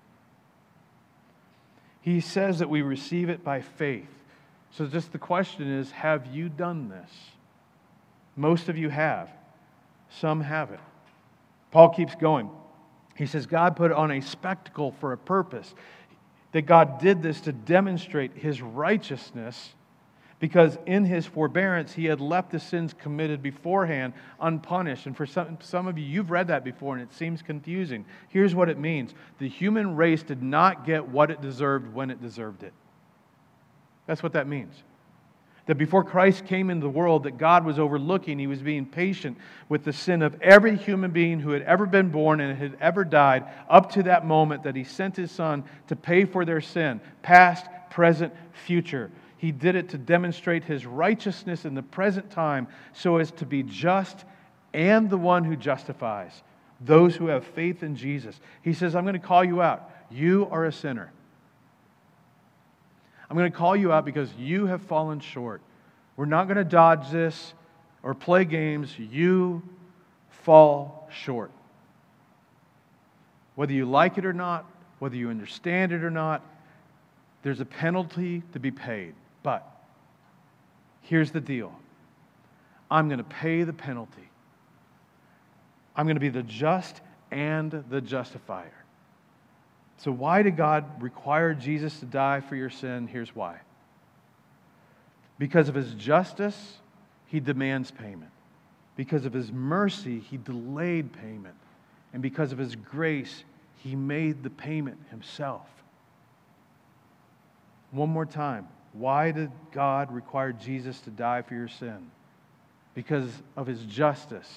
He 2.03 2.21
says 2.21 2.59
that 2.59 2.69
we 2.69 2.83
receive 2.83 3.31
it 3.31 3.43
by 3.43 3.61
faith. 3.63 4.09
So, 4.73 4.87
just 4.87 5.13
the 5.13 5.19
question 5.19 5.71
is 5.71 5.91
have 5.93 6.27
you 6.27 6.49
done 6.49 6.89
this? 6.89 7.11
Most 8.37 8.69
of 8.69 8.77
you 8.77 8.89
have, 8.89 9.31
some 10.11 10.41
haven't. 10.41 10.81
Paul 11.71 11.91
keeps 11.91 12.15
going. 12.15 12.51
He 13.15 13.27
says, 13.27 13.47
God 13.47 13.77
put 13.77 13.93
on 13.93 14.11
a 14.11 14.21
spectacle 14.21 14.93
for 15.01 15.13
a 15.13 15.19
purpose. 15.19 15.75
That 16.53 16.63
God 16.63 16.99
did 16.99 17.23
this 17.23 17.41
to 17.43 17.53
demonstrate 17.53 18.35
his 18.35 18.61
righteousness 18.61 19.73
because 20.43 20.77
in 20.87 21.05
his 21.05 21.25
forbearance 21.25 21.93
he 21.93 22.07
had 22.07 22.21
left 22.21 22.51
the 22.51 22.59
sins 22.59 22.93
committed 22.93 23.45
beforehand 23.45 24.13
unpunished. 24.41 25.07
And 25.07 25.17
for 25.17 25.25
some, 25.25 25.57
some 25.61 25.87
of 25.87 25.97
you, 25.97 26.05
you've 26.05 26.33
read 26.33 26.49
that 26.49 26.65
before 26.65 26.97
and 26.97 27.03
it 27.09 27.15
seems 27.15 27.43
confusing. 27.43 28.05
Here's 28.29 28.53
what 28.53 28.69
it 28.69 28.77
means 28.77 29.15
the 29.39 29.49
human 29.49 29.95
race 29.95 30.25
did 30.25 30.43
not 30.43 30.85
get 30.85 31.07
what 31.07 31.31
it 31.31 31.41
deserved 31.41 31.95
when 31.95 32.11
it 32.11 32.21
deserved 32.21 32.65
it. 32.65 32.73
That's 34.07 34.21
what 34.21 34.33
that 34.33 34.49
means. 34.49 34.75
That 35.67 35.77
before 35.77 36.03
Christ 36.03 36.45
came 36.45 36.71
into 36.71 36.83
the 36.83 36.91
world, 36.91 37.23
that 37.23 37.39
God 37.39 37.65
was 37.65 37.79
overlooking, 37.79 38.41
He 38.41 38.49
was 38.49 38.63
being 38.63 38.85
patient 38.85 39.39
with 39.69 39.85
the 39.85 39.93
sin 39.93 40.23
of 40.23 40.43
every 40.43 40.77
human 40.77 41.13
being 41.13 41.39
who 41.39 41.53
had 41.53 41.63
ever 41.63 41.87
been 41.87 42.09
born 42.09 42.41
and 42.41 42.59
had 42.59 42.77
ever 42.81 43.05
died 43.05 43.45
up 43.71 43.93
to 43.93 44.03
that 44.03 44.27
moment 44.27 44.65
that 44.65 44.75
He 44.75 44.83
sent 44.83 45.15
His 45.15 45.31
Son 45.31 45.63
to 45.87 45.95
pay 45.95 46.25
for 46.25 46.45
their 46.45 46.61
sin, 46.61 47.01
past, 47.23 47.65
present, 47.91 48.35
future. 48.53 49.13
He 49.43 49.51
did 49.51 49.75
it 49.75 49.89
to 49.89 49.99
demonstrate 49.99 50.63
his 50.63 50.87
righteousness 50.87 51.65
in 51.65 51.75
the 51.75 51.83
present 51.83 52.31
time 52.31 52.69
so 52.93 53.17
as 53.17 53.33
to 53.33 53.45
be 53.45 53.65
just 53.65 54.25
and 54.73 55.11
the 55.11 55.17
one 55.17 55.43
who 55.43 55.57
justifies 55.57 56.45
those 56.81 57.17
who 57.17 57.27
have 57.27 57.45
faith 57.45 57.83
in 57.83 57.97
Jesus. 57.97 58.39
He 58.63 58.73
says, 58.73 58.95
I'm 58.95 59.03
going 59.03 59.21
to 59.21 59.27
call 59.27 59.43
you 59.43 59.61
out. 59.61 59.91
You 60.13 60.47
are 60.53 60.65
a 60.65 60.71
sinner. 60.71 61.11
I'm 63.29 63.37
going 63.37 63.51
to 63.51 63.59
call 63.59 63.75
you 63.75 63.93
out 63.93 64.05
because 64.05 64.33
you 64.39 64.67
have 64.67 64.81
fallen 64.83 65.19
short. 65.19 65.61
We're 66.15 66.27
not 66.27 66.45
going 66.45 66.59
to 66.59 66.65
dodge 66.65 67.11
this 67.11 67.53
or 68.05 68.15
play 68.15 68.45
games. 68.45 68.97
You 68.97 69.65
fall 70.45 71.09
short. 71.13 71.51
Whether 73.57 73.73
you 73.73 73.87
like 73.87 74.19
it 74.19 74.25
or 74.25 74.33
not, 74.33 74.67
whether 75.01 75.17
you 75.17 75.31
understand 75.31 75.91
it 75.91 76.05
or 76.05 76.11
not, 76.11 76.47
there's 77.43 77.59
a 77.59 77.65
penalty 77.65 78.45
to 78.53 78.61
be 78.61 78.71
paid. 78.71 79.15
But 79.43 79.67
here's 81.03 81.31
the 81.31 81.41
deal 81.41 81.73
I'm 82.91 83.09
going 83.09 83.19
to 83.19 83.25
pay 83.25 83.65
the 83.65 83.73
penalty. 83.73 84.29
I'm 85.97 86.07
going 86.07 86.17
to 86.17 86.21
be 86.21 86.29
the 86.29 86.43
just 86.43 87.01
and 87.31 87.85
the 87.91 88.01
justifier. 88.01 88.73
So, 89.99 90.11
why 90.11 90.43
did 90.43 90.57
God 90.57 91.03
require 91.03 91.55
Jesus 91.55 92.01
to 92.01 92.07
die 92.07 92.41
for 92.41 92.57
your 92.57 92.71
sin? 92.71 93.07
Here's 93.07 93.35
why. 93.35 93.61
Because 95.39 95.69
of 95.69 95.75
his 95.75 95.95
justice, 95.95 96.79
he 97.27 97.41
demands 97.41 97.91
payment. 97.91 98.31
Because 98.97 99.25
of 99.25 99.33
his 99.33 99.51
mercy, 99.51 100.21
he 100.21 100.37
delayed 100.37 101.13
payment. 101.13 101.55
And 102.13 102.23
because 102.23 102.53
of 102.53 102.59
his 102.59 102.77
grace, 102.77 103.45
he 103.79 103.97
made 103.97 104.43
the 104.43 104.51
payment 104.51 104.99
himself. 105.11 105.67
One 107.91 108.11
more 108.11 108.27
time. 108.27 108.69
Why 108.93 109.31
did 109.31 109.51
God 109.73 110.13
require 110.13 110.53
Jesus 110.53 111.01
to 111.01 111.11
die 111.11 111.43
for 111.43 111.55
your 111.55 111.69
sin? 111.69 112.11
Because 112.95 113.31
of 113.57 113.67
his 113.67 113.83
justice, 113.85 114.49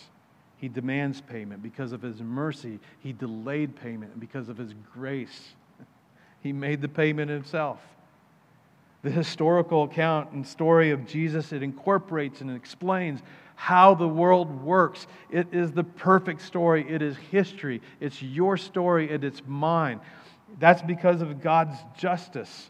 he 0.57 0.67
demands 0.67 1.21
payment. 1.21 1.63
Because 1.63 1.93
of 1.93 2.01
his 2.01 2.21
mercy, 2.21 2.79
he 2.99 3.13
delayed 3.13 3.75
payment. 3.75 4.11
And 4.11 4.19
because 4.19 4.49
of 4.49 4.57
his 4.57 4.73
grace, 4.93 5.55
he 6.41 6.51
made 6.51 6.81
the 6.81 6.89
payment 6.89 7.31
himself. 7.31 7.79
The 9.03 9.11
historical 9.11 9.83
account 9.83 10.31
and 10.31 10.45
story 10.45 10.91
of 10.91 11.05
Jesus, 11.05 11.53
it 11.53 11.63
incorporates 11.63 12.41
and 12.41 12.51
explains 12.51 13.21
how 13.55 13.95
the 13.95 14.07
world 14.07 14.63
works. 14.63 15.07
It 15.29 15.47
is 15.53 15.71
the 15.71 15.83
perfect 15.83 16.41
story. 16.41 16.85
It 16.89 17.01
is 17.01 17.15
history. 17.15 17.81
It's 17.99 18.21
your 18.21 18.57
story 18.57 19.13
and 19.13 19.23
it's 19.23 19.41
mine. 19.45 20.01
That's 20.59 20.81
because 20.81 21.21
of 21.21 21.41
God's 21.41 21.77
justice. 21.97 22.69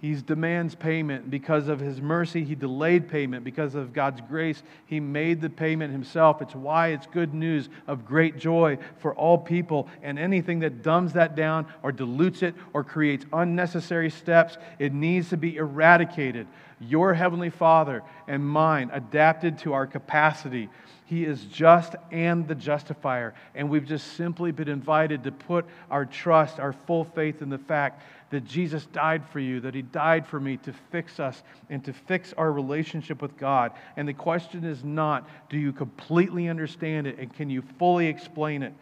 He 0.00 0.14
demands 0.14 0.74
payment. 0.74 1.30
Because 1.30 1.68
of 1.68 1.78
his 1.78 2.00
mercy, 2.00 2.42
he 2.42 2.54
delayed 2.54 3.08
payment. 3.08 3.44
Because 3.44 3.74
of 3.74 3.92
God's 3.92 4.22
grace, 4.22 4.62
he 4.86 4.98
made 4.98 5.42
the 5.42 5.50
payment 5.50 5.92
himself. 5.92 6.40
It's 6.40 6.54
why 6.54 6.88
it's 6.88 7.06
good 7.06 7.34
news 7.34 7.68
of 7.86 8.06
great 8.06 8.38
joy 8.38 8.78
for 8.98 9.14
all 9.14 9.36
people. 9.36 9.88
And 10.02 10.18
anything 10.18 10.60
that 10.60 10.82
dumbs 10.82 11.12
that 11.12 11.36
down 11.36 11.66
or 11.82 11.92
dilutes 11.92 12.42
it 12.42 12.54
or 12.72 12.82
creates 12.82 13.26
unnecessary 13.30 14.08
steps, 14.08 14.56
it 14.78 14.94
needs 14.94 15.28
to 15.30 15.36
be 15.36 15.56
eradicated. 15.56 16.46
Your 16.80 17.12
Heavenly 17.12 17.50
Father 17.50 18.02
and 18.26 18.42
mine 18.42 18.88
adapted 18.94 19.58
to 19.58 19.74
our 19.74 19.86
capacity. 19.86 20.70
He 21.04 21.24
is 21.24 21.44
just 21.44 21.94
and 22.10 22.48
the 22.48 22.54
justifier. 22.54 23.34
And 23.54 23.68
we've 23.68 23.84
just 23.84 24.14
simply 24.14 24.50
been 24.52 24.68
invited 24.68 25.24
to 25.24 25.32
put 25.32 25.66
our 25.90 26.06
trust, 26.06 26.58
our 26.58 26.72
full 26.72 27.04
faith 27.04 27.42
in 27.42 27.50
the 27.50 27.58
fact 27.58 28.00
that 28.30 28.44
Jesus 28.44 28.86
died 28.86 29.28
for 29.28 29.40
you, 29.40 29.60
that 29.60 29.74
He 29.74 29.82
died 29.82 30.26
for 30.26 30.40
me 30.40 30.56
to 30.58 30.72
fix 30.90 31.20
us 31.20 31.42
and 31.68 31.84
to 31.84 31.92
fix 31.92 32.32
our 32.34 32.50
relationship 32.52 33.20
with 33.20 33.36
God. 33.36 33.72
And 33.96 34.08
the 34.08 34.14
question 34.14 34.64
is 34.64 34.84
not, 34.84 35.28
do 35.48 35.58
you 35.58 35.72
completely 35.72 36.48
understand 36.48 37.06
it 37.06 37.18
and 37.18 37.32
can 37.32 37.50
you 37.50 37.62
fully 37.78 38.06
explain 38.06 38.62
it? 38.62 38.72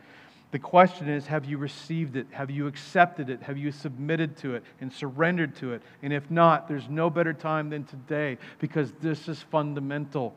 The 0.50 0.58
question 0.58 1.08
is, 1.08 1.26
have 1.26 1.44
you 1.44 1.58
received 1.58 2.16
it? 2.16 2.26
Have 2.30 2.50
you 2.50 2.66
accepted 2.66 3.28
it? 3.28 3.42
Have 3.42 3.58
you 3.58 3.70
submitted 3.70 4.38
to 4.38 4.54
it 4.54 4.64
and 4.80 4.90
surrendered 4.90 5.56
to 5.56 5.74
it? 5.74 5.82
And 6.02 6.12
if 6.12 6.30
not, 6.30 6.68
there's 6.68 6.88
no 6.88 7.10
better 7.10 7.34
time 7.34 7.68
than 7.68 7.84
today 7.84 8.38
because 8.58 8.92
this 9.02 9.28
is 9.28 9.42
fundamental. 9.42 10.34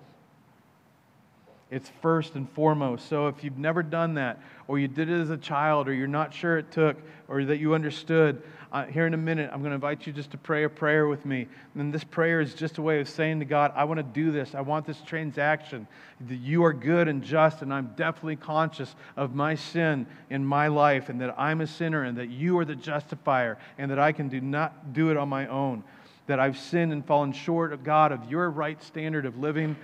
It's 1.70 1.90
first 2.02 2.36
and 2.36 2.50
foremost. 2.52 3.08
So 3.08 3.30
if 3.30 3.46
you've 3.46 3.58
never 3.58 3.82
done 3.82 4.16
that, 4.16 4.42
or 4.68 4.78
you 4.78 4.90
did 4.90 5.10
it 5.10 5.22
as 5.22 5.30
a 5.30 5.38
child, 5.38 5.88
or 5.88 5.94
you're 5.94 6.08
not 6.08 6.34
sure 6.34 6.58
it 6.58 6.70
took, 6.72 6.98
or 7.30 7.46
that 7.46 7.60
you 7.60 7.74
understood, 7.74 8.44
uh, 8.72 8.86
here 8.86 9.06
in 9.06 9.14
a 9.14 9.18
minute, 9.18 9.50
I'm 9.52 9.60
going 9.60 9.72
to 9.72 9.76
invite 9.76 10.08
you 10.08 10.14
just 10.14 10.32
to 10.32 10.38
pray 10.38 10.64
a 10.64 10.70
prayer 10.70 11.08
with 11.08 11.26
me. 11.26 11.48
And 11.76 11.94
this 11.94 12.06
prayer 12.06 12.40
is 12.40 12.54
just 12.54 12.78
a 12.78 12.82
way 12.82 13.02
of 13.02 13.10
saying 13.10 13.40
to 13.40 13.46
God, 13.46 13.74
I 13.76 13.84
want 13.84 13.98
to 13.98 14.04
do 14.04 14.32
this. 14.32 14.56
I 14.56 14.62
want 14.62 14.86
this 14.86 15.02
transaction. 15.02 15.88
That 16.30 16.38
you 16.38 16.64
are 16.64 16.72
good 16.72 17.10
and 17.10 17.22
just, 17.22 17.62
and 17.62 17.74
I'm 17.74 17.92
definitely 17.98 18.38
conscious 18.38 18.96
of 19.18 19.36
my 19.36 19.56
sin 19.56 20.08
in 20.30 20.46
my 20.46 20.70
life, 20.70 21.10
and 21.10 21.20
that 21.20 21.36
I'm 21.38 21.60
a 21.60 21.68
sinner, 21.68 22.04
and 22.04 22.18
that 22.18 22.30
you 22.30 22.58
are 22.60 22.66
the 22.66 22.76
justifier, 22.76 23.58
and 23.78 23.92
that 23.92 24.00
I 24.00 24.14
can 24.14 24.30
do 24.30 24.40
not 24.40 24.94
do 24.94 25.12
it 25.12 25.18
on 25.18 25.28
my 25.28 25.48
own. 25.48 25.84
That 26.28 26.40
I've 26.40 26.58
sinned 26.58 26.94
and 26.94 27.06
fallen 27.06 27.34
short 27.34 27.74
of 27.74 27.84
God, 27.84 28.14
of 28.14 28.32
your 28.32 28.50
right 28.50 28.82
standard 28.82 29.26
of 29.26 29.38
living. 29.38 29.76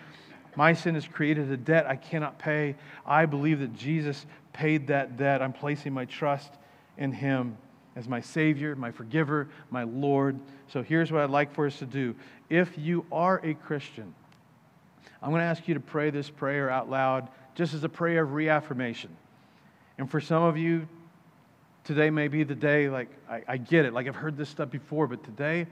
My 0.55 0.71
sin 0.71 0.95
has 0.95 1.05
created 1.05 1.51
a 1.51 1.57
debt 1.57 1.87
I 1.87 1.97
cannot 1.97 2.39
pay. 2.39 2.75
I 3.05 3.25
believe 3.25 3.59
that 3.59 3.75
Jesus 3.75 4.25
paid 4.53 4.87
that 4.87 5.17
debt. 5.17 5.41
I'm 5.41 5.51
placing 5.51 5.93
my 5.93 6.05
trust 6.05 6.53
in 6.97 7.11
him 7.11 7.57
as 7.97 8.07
my 8.07 8.21
Savior, 8.21 8.75
my 8.75 8.91
forgiver, 8.91 9.49
my 9.71 9.81
Lord. 9.81 10.39
So 10.67 10.83
here's 10.83 11.11
what 11.11 11.23
I'd 11.23 11.31
like 11.31 11.53
for 11.55 11.65
us 11.65 11.79
to 11.79 11.85
do. 11.87 12.15
If 12.47 12.77
you 12.77 13.05
are 13.11 13.41
a 13.43 13.55
Christian, 13.55 14.13
I'm 15.21 15.31
going 15.31 15.39
to 15.39 15.45
ask 15.45 15.67
you 15.67 15.73
to 15.73 15.79
pray 15.79 16.11
this 16.11 16.29
prayer 16.29 16.69
out 16.69 16.91
loud 16.91 17.27
just 17.55 17.73
as 17.73 17.83
a 17.83 17.89
prayer 17.89 18.21
of 18.21 18.33
reaffirmation. 18.33 19.09
And 19.97 20.09
for 20.09 20.21
some 20.21 20.43
of 20.43 20.57
you, 20.57 20.87
today 21.85 22.11
may 22.11 22.27
be 22.27 22.43
the 22.43 22.53
day, 22.53 22.87
like, 22.87 23.09
I, 23.27 23.41
I 23.47 23.57
get 23.57 23.83
it. 23.83 23.93
Like, 23.93 24.07
I've 24.07 24.15
heard 24.15 24.37
this 24.37 24.47
stuff 24.47 24.69
before, 24.69 25.07
but 25.07 25.23
today, 25.23 25.65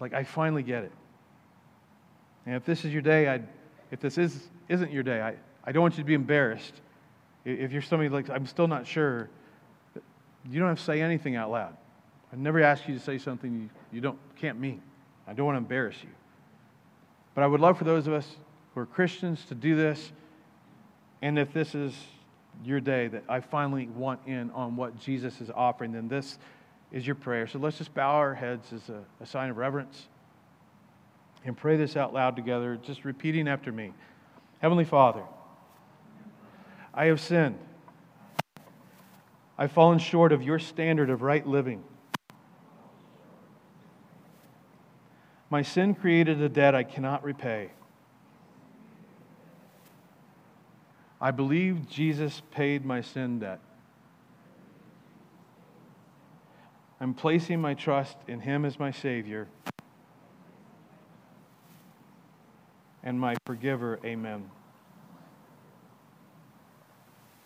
like, 0.00 0.12
I 0.12 0.24
finally 0.24 0.62
get 0.62 0.84
it. 0.84 0.92
And 2.44 2.56
if 2.56 2.66
this 2.66 2.84
is 2.84 2.92
your 2.92 3.02
day, 3.02 3.26
I'd, 3.26 3.48
if 3.90 4.00
this 4.00 4.18
is, 4.18 4.48
isn't 4.68 4.92
your 4.92 5.02
day, 5.02 5.22
I, 5.22 5.34
I 5.64 5.72
don't 5.72 5.80
want 5.80 5.94
you 5.94 6.02
to 6.02 6.06
be 6.06 6.14
embarrassed. 6.14 6.74
If 7.46 7.72
you're 7.72 7.80
somebody 7.80 8.10
like, 8.10 8.28
I'm 8.28 8.46
still 8.46 8.68
not 8.68 8.86
sure, 8.86 9.30
you 10.50 10.58
don't 10.58 10.68
have 10.68 10.78
to 10.78 10.84
say 10.84 11.00
anything 11.00 11.36
out 11.36 11.50
loud. 11.50 11.76
I 12.32 12.36
never 12.36 12.62
ask 12.62 12.86
you 12.88 12.94
to 12.94 13.00
say 13.00 13.18
something 13.18 13.54
you, 13.62 13.70
you 13.92 14.00
don't, 14.00 14.18
can't 14.36 14.58
mean. 14.58 14.82
I 15.26 15.32
don't 15.32 15.46
want 15.46 15.56
to 15.56 15.58
embarrass 15.58 15.96
you. 16.02 16.10
But 17.34 17.44
I 17.44 17.46
would 17.46 17.60
love 17.60 17.78
for 17.78 17.84
those 17.84 18.06
of 18.06 18.12
us 18.12 18.36
who 18.74 18.80
are 18.80 18.86
Christians 18.86 19.44
to 19.46 19.54
do 19.54 19.76
this. 19.76 20.12
And 21.22 21.38
if 21.38 21.52
this 21.52 21.74
is 21.74 21.94
your 22.64 22.80
day 22.80 23.08
that 23.08 23.24
I 23.28 23.40
finally 23.40 23.88
want 23.88 24.20
in 24.26 24.50
on 24.50 24.76
what 24.76 24.98
Jesus 24.98 25.40
is 25.40 25.50
offering, 25.54 25.92
then 25.92 26.08
this 26.08 26.38
is 26.92 27.06
your 27.06 27.16
prayer. 27.16 27.46
So 27.46 27.58
let's 27.58 27.78
just 27.78 27.94
bow 27.94 28.14
our 28.16 28.34
heads 28.34 28.72
as 28.72 28.88
a, 28.88 29.04
a 29.20 29.26
sign 29.26 29.50
of 29.50 29.56
reverence 29.56 30.08
and 31.44 31.56
pray 31.56 31.76
this 31.76 31.96
out 31.96 32.12
loud 32.12 32.36
together, 32.36 32.76
just 32.76 33.04
repeating 33.04 33.48
after 33.48 33.72
me 33.72 33.92
Heavenly 34.60 34.84
Father, 34.84 35.22
I 36.92 37.06
have 37.06 37.20
sinned. 37.20 37.58
I've 39.58 39.72
fallen 39.72 39.98
short 39.98 40.30
of 40.30 40.42
your 40.42 40.60
standard 40.60 41.10
of 41.10 41.20
right 41.20 41.44
living. 41.44 41.82
My 45.50 45.62
sin 45.62 45.94
created 45.94 46.40
a 46.40 46.48
debt 46.48 46.76
I 46.76 46.84
cannot 46.84 47.24
repay. 47.24 47.70
I 51.20 51.32
believe 51.32 51.88
Jesus 51.88 52.40
paid 52.52 52.84
my 52.84 53.00
sin 53.00 53.40
debt. 53.40 53.58
I'm 57.00 57.14
placing 57.14 57.60
my 57.60 57.74
trust 57.74 58.16
in 58.28 58.40
Him 58.40 58.64
as 58.64 58.78
my 58.78 58.92
Savior 58.92 59.48
and 63.02 63.18
my 63.18 63.34
forgiver. 63.44 63.98
Amen. 64.04 64.50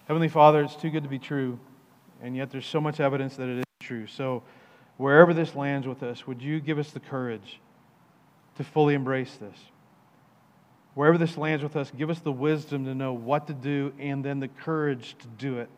Heavenly 0.07 0.29
Father, 0.29 0.63
it's 0.63 0.77
too 0.77 0.91
good 0.91 1.05
to 1.05 1.09
be 1.09 1.19
true 1.19 1.59
and 2.23 2.37
yet 2.37 2.51
there's 2.51 2.67
so 2.67 2.81
much 2.81 3.01
evidence 3.01 3.37
that 3.37 3.49
it 3.49 3.59
is 3.59 3.65
true. 3.81 4.07
So, 4.07 4.43
wherever 4.97 5.35
this 5.35 5.55
lands 5.55 5.87
with 5.87 6.03
us, 6.03 6.27
would 6.27 6.41
you 6.41 6.61
give 6.61 6.79
us 6.79 6.91
the 6.93 7.01
courage 7.01 7.61
to 8.57 8.65
fully 8.65 8.95
embrace 8.95 9.37
this? 9.37 9.59
Wherever 10.95 11.19
this 11.19 11.37
lands 11.37 11.63
with 11.63 11.75
us, 11.77 11.91
give 11.91 12.11
us 12.11 12.21
the 12.21 12.33
wisdom 12.33 12.85
to 12.85 12.95
know 12.95 13.13
what 13.13 13.47
to 13.49 13.55
do 13.55 13.93
and 13.99 14.25
then 14.25 14.41
the 14.41 14.49
courage 14.49 15.17
to 15.19 15.27
do 15.27 15.59
it. 15.59 15.69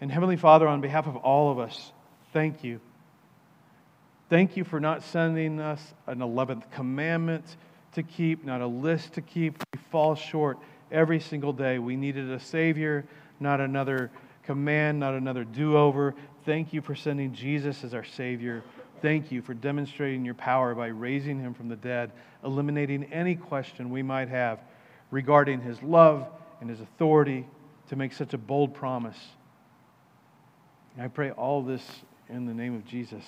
And 0.00 0.12
Heavenly 0.12 0.36
Father, 0.36 0.68
on 0.68 0.80
behalf 0.80 1.06
of 1.06 1.16
all 1.16 1.50
of 1.50 1.58
us, 1.58 1.92
thank 2.32 2.62
you. 2.62 2.80
Thank 4.28 4.56
you 4.56 4.64
for 4.64 4.78
not 4.78 5.02
sending 5.02 5.58
us 5.58 5.94
an 6.06 6.18
11th 6.18 6.70
commandment 6.72 7.44
to 7.94 8.02
keep, 8.02 8.44
not 8.44 8.60
a 8.60 8.66
list 8.66 9.14
to 9.14 9.22
keep. 9.22 9.62
We 9.72 9.80
fall 9.90 10.14
short 10.14 10.58
every 10.92 11.18
single 11.18 11.52
day. 11.52 11.78
We 11.78 11.96
needed 11.96 12.30
a 12.30 12.38
Savior 12.38 13.06
not 13.40 13.60
another 13.60 14.10
command, 14.44 14.98
not 14.98 15.14
another 15.14 15.44
do 15.44 15.76
over. 15.76 16.14
Thank 16.44 16.72
you 16.72 16.80
for 16.80 16.94
sending 16.94 17.34
Jesus 17.34 17.84
as 17.84 17.94
our 17.94 18.04
Savior. 18.04 18.62
Thank 19.02 19.30
you 19.30 19.42
for 19.42 19.54
demonstrating 19.54 20.24
your 20.24 20.34
power 20.34 20.74
by 20.74 20.88
raising 20.88 21.38
him 21.38 21.54
from 21.54 21.68
the 21.68 21.76
dead, 21.76 22.10
eliminating 22.44 23.04
any 23.12 23.36
question 23.36 23.90
we 23.90 24.02
might 24.02 24.28
have 24.28 24.60
regarding 25.10 25.60
his 25.60 25.82
love 25.82 26.26
and 26.60 26.68
his 26.68 26.80
authority 26.80 27.46
to 27.88 27.96
make 27.96 28.12
such 28.12 28.34
a 28.34 28.38
bold 28.38 28.74
promise. 28.74 29.18
And 30.94 31.04
I 31.04 31.08
pray 31.08 31.30
all 31.30 31.62
this 31.62 31.82
in 32.28 32.46
the 32.46 32.54
name 32.54 32.74
of 32.74 32.84
Jesus. 32.84 33.24